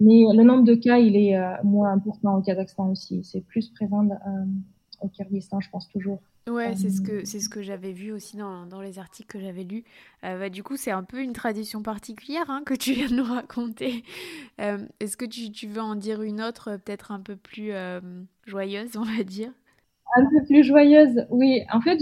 [0.00, 3.24] Mais le nombre de cas, il est moins important au Kazakhstan aussi.
[3.24, 4.08] C'est plus présent
[5.00, 6.20] au Kyrgyzstan, je pense toujours.
[6.48, 9.38] Ouais, c'est ce que c'est ce que j'avais vu aussi dans, dans les articles que
[9.38, 9.84] j'avais lus.
[10.24, 13.16] Euh, bah, du coup, c'est un peu une tradition particulière hein, que tu viens de
[13.16, 14.02] nous raconter.
[14.60, 18.00] Euh, Est-ce que tu, tu, veux en dire une autre, peut-être un peu plus euh,
[18.46, 19.50] joyeuse, on va dire?
[20.16, 21.60] Un peu plus joyeuse, oui.
[21.70, 21.98] En fait,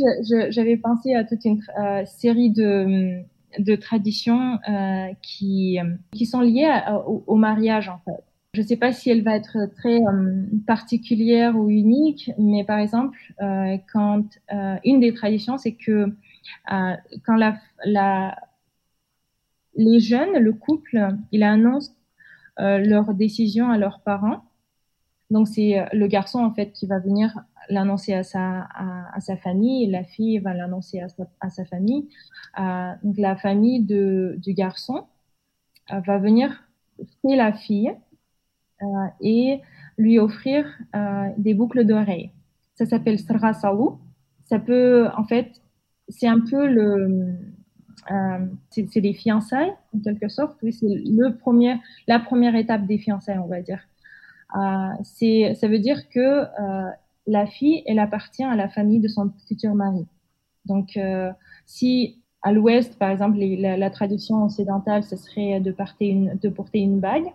[0.51, 3.21] j'avais pensé à toute une euh, série de,
[3.59, 5.79] de traditions euh, qui,
[6.13, 6.71] qui sont liées
[7.07, 8.23] au, mariage, en fait.
[8.55, 12.79] Je ne sais pas si elle va être très euh, particulière ou unique, mais par
[12.79, 14.25] exemple, euh, quand
[14.85, 16.15] une des traditions, c'est que
[16.69, 18.37] quand la,
[19.75, 21.95] les jeunes, le couple, il annonce
[22.59, 24.45] leur décision à leurs parents.
[25.31, 28.69] Donc c'est le garçon en fait qui va venir l'annoncer à sa
[29.13, 31.07] à, sa famille, la fille va l'annoncer à
[31.41, 32.09] à sa famille.
[32.59, 35.05] Euh, donc la famille de, du garçon
[35.89, 36.65] va venir
[37.23, 37.93] faire la fille
[38.83, 38.87] euh,
[39.21, 39.61] et
[39.97, 42.31] lui offrir euh, des boucles d'oreilles.
[42.75, 43.99] Ça s'appelle Sra Salou.
[44.45, 45.63] Ça peut, en fait,
[46.09, 47.35] c'est un peu le,
[48.11, 50.59] euh, c'est les fiançailles en quelque sorte.
[50.63, 53.81] Oui, c'est le premier, la première étape des fiançailles, on va dire.
[54.57, 56.91] Euh, c'est, ça veut dire que euh,
[57.27, 60.07] la fille, elle appartient à la famille de son futur mari.
[60.65, 61.31] Donc, euh,
[61.65, 66.79] si à l'Ouest, par exemple, la, tradition occidentale, ce serait de porter une, de porter
[66.79, 67.27] une bague,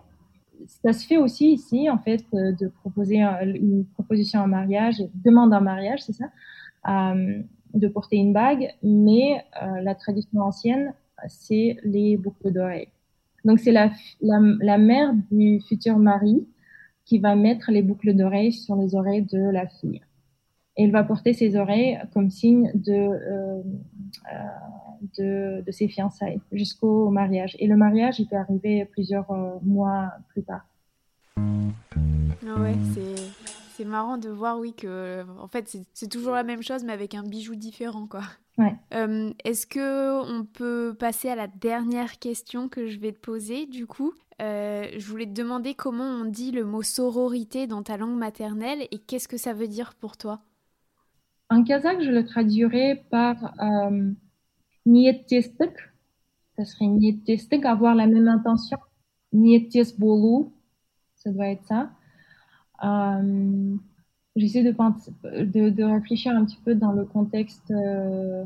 [0.66, 5.52] ça se fait aussi ici, en fait, euh, de proposer une proposition en mariage, demande
[5.52, 6.26] en mariage, c'est ça,
[6.88, 7.42] euh,
[7.74, 9.44] de porter une bague, mais
[9.82, 10.92] la tradition ancienne,
[11.26, 12.88] c'est les boucles d'oreilles.
[13.44, 13.90] Donc c'est la,
[14.20, 16.46] la, mère du futur mari
[17.04, 20.00] qui va mettre les boucles d'oreilles sur les oreilles de la fille.
[20.76, 23.62] Et elle va porter ses oreilles comme signe de, euh,
[25.18, 27.56] de, de, ses fiançailles jusqu'au mariage.
[27.58, 30.64] Et le mariage, il peut arriver plusieurs euh, mois plus tard.
[31.36, 33.22] Ah ouais, c'est
[33.74, 37.14] c'est marrant de voir, oui, que en fait c'est toujours la même chose, mais avec
[37.14, 38.22] un bijou différent, quoi.
[38.58, 38.74] Ouais.
[38.94, 43.66] Euh, Est-ce que on peut passer à la dernière question que je vais te poser,
[43.66, 44.12] du coup?
[44.40, 48.86] Euh, Je voulais te demander comment on dit le mot sororité dans ta langue maternelle
[48.90, 50.42] et qu'est-ce que ça veut dire pour toi?
[51.50, 54.12] En kazakh, je le traduirais par euh.
[56.58, 58.78] Ça serait niyettestik, avoir la même intention.
[59.32, 60.50] Niyettes bolu,
[61.16, 61.90] ça doit être ça.
[62.84, 63.76] Euh,
[64.36, 68.44] J'essaie de, de, de, réfléchir un petit peu dans le contexte euh,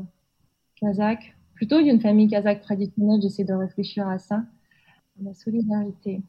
[0.75, 4.43] kazakh, plutôt d'une famille kazakh traditionnelle, j'essaie de réfléchir à ça.
[5.23, 6.21] La solidarité.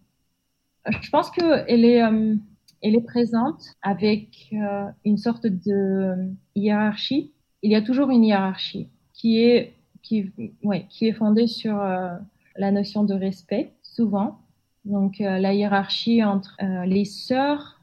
[0.86, 2.36] Je pense qu'elle est, euh,
[2.82, 6.14] est présente avec euh, une sorte de
[6.54, 7.32] hiérarchie.
[7.62, 10.30] Il y a toujours une hiérarchie qui est, qui,
[10.62, 12.16] ouais, qui est fondée sur euh,
[12.56, 14.38] la notion de respect, souvent.
[14.84, 17.77] Donc euh, la hiérarchie entre euh, les sœurs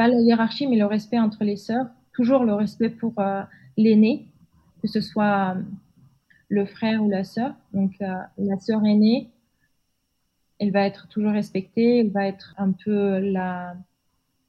[0.00, 1.84] pas la hiérarchie, mais le respect entre les sœurs,
[2.14, 3.42] toujours le respect pour euh,
[3.76, 4.28] l'aîné,
[4.80, 5.62] que ce soit euh,
[6.48, 7.52] le frère ou la sœur.
[7.74, 9.28] Donc euh, la sœur aînée,
[10.58, 13.76] elle va être toujours respectée, elle va être un peu la,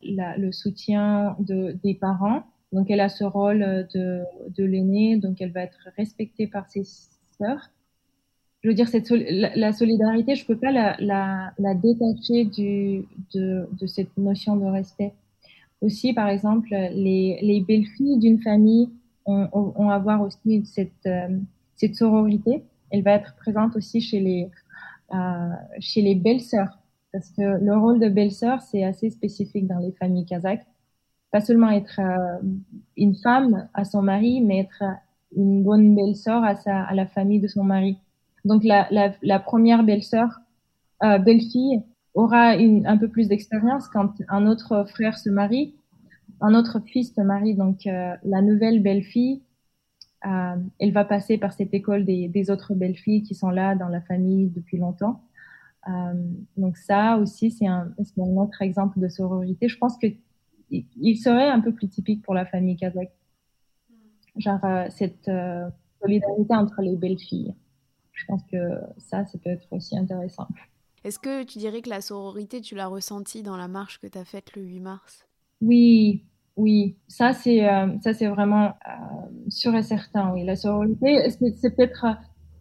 [0.01, 2.43] le soutien de, des parents.
[2.71, 4.23] Donc elle a ce rôle de,
[4.57, 6.85] de l'aîné, donc elle va être respectée par ses
[7.37, 7.71] sœurs.
[8.61, 13.67] Je veux dire, cette, la, solidarité, je peux pas la, la, la détacher du, de,
[13.69, 15.11] de cette notion de respect
[15.81, 18.89] aussi, par exemple, les, les belles-filles d'une famille
[19.25, 21.37] ont, ont, à voir aussi cette, euh,
[21.75, 22.63] cette sororité.
[22.91, 24.49] Elle va être présente aussi chez les,
[25.13, 26.77] euh, chez les belles-sœurs.
[27.11, 30.65] Parce que le rôle de belle-sœur, c'est assez spécifique dans les familles kazakhs.
[31.31, 32.39] Pas seulement être euh,
[32.97, 34.83] une femme à son mari, mais être
[35.35, 37.97] une bonne belle-sœur à, sa, à la famille de son mari.
[38.45, 40.29] Donc la, la, la première belle-sœur,
[41.03, 41.83] euh, belle-fille,
[42.13, 45.75] aura une, un peu plus d'expérience quand un autre frère se marie,
[46.41, 47.55] un autre fils se marie.
[47.55, 49.41] Donc euh, la nouvelle belle-fille,
[50.25, 53.87] euh, elle va passer par cette école des, des, autres belles-filles qui sont là dans
[53.87, 55.21] la famille depuis longtemps.
[55.87, 56.13] Euh,
[56.57, 59.67] donc ça aussi, c'est un, un, autre exemple de sororité.
[59.67, 60.07] Je pense que
[60.69, 63.11] il serait un peu plus typique pour la famille kazakh.
[64.37, 65.69] Genre euh, cette euh,
[66.01, 67.53] solidarité entre les belles-filles.
[68.13, 68.57] Je pense que
[68.97, 70.47] ça, ça peut être aussi intéressant.
[71.03, 74.17] Est-ce que tu dirais que la sororité, tu l'as ressentie dans la marche que tu
[74.17, 75.25] as faite le 8 mars?
[75.61, 76.23] Oui,
[76.57, 76.95] oui.
[77.07, 80.31] Ça, c'est euh, c'est vraiment euh, sûr et certain.
[80.31, 82.05] Oui, la sororité, c'est peut-être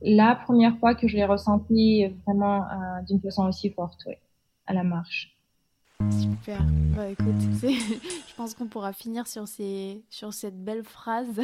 [0.03, 4.15] la première fois que je l'ai ressentie vraiment euh, d'une façon aussi forte, oui,
[4.67, 5.37] à la marche.
[6.19, 6.61] Super.
[6.97, 11.29] Bah écoute, je pense qu'on pourra finir sur, ces, sur cette belle phrase.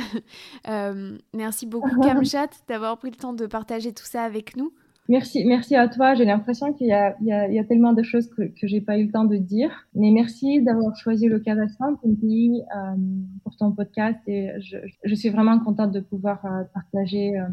[0.68, 4.72] Euh, merci beaucoup Kamchat d'avoir pris le temps de partager tout ça avec nous.
[5.08, 6.14] Merci, merci à toi.
[6.14, 9.04] J'ai l'impression qu'il y, y, y a, tellement de choses que, que j'ai pas eu
[9.04, 9.70] le temps de dire.
[9.94, 12.96] Mais merci d'avoir choisi le Kazakhstan pays euh,
[13.44, 14.18] pour ton podcast.
[14.26, 17.44] Et je, je, suis vraiment contente de pouvoir euh, partager euh,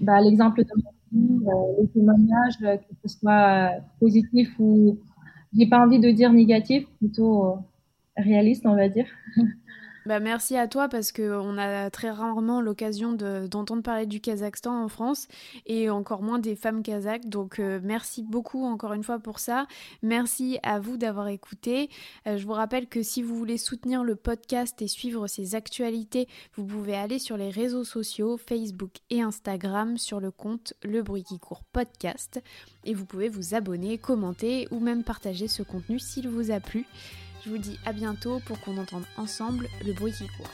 [0.00, 1.46] bah, l'exemple de mon pays,
[1.80, 4.98] les témoignages, que ce soit positif ou
[5.56, 7.56] j'ai pas envie de dire négatif, plutôt
[8.16, 9.06] réaliste, on va dire.
[10.10, 14.88] Bah, merci à toi parce qu'on a très rarement l'occasion d'entendre parler du Kazakhstan en
[14.88, 15.28] France
[15.66, 17.28] et encore moins des femmes kazakhs.
[17.28, 19.68] Donc euh, merci beaucoup encore une fois pour ça.
[20.02, 21.90] Merci à vous d'avoir écouté.
[22.26, 26.26] Euh, je vous rappelle que si vous voulez soutenir le podcast et suivre ses actualités,
[26.56, 31.22] vous pouvez aller sur les réseaux sociaux Facebook et Instagram sur le compte Le Bruit
[31.22, 32.42] qui court podcast
[32.82, 36.84] et vous pouvez vous abonner, commenter ou même partager ce contenu s'il vous a plu.
[37.44, 40.50] Je vous dis à bientôt pour qu'on entende ensemble le bruit qui court.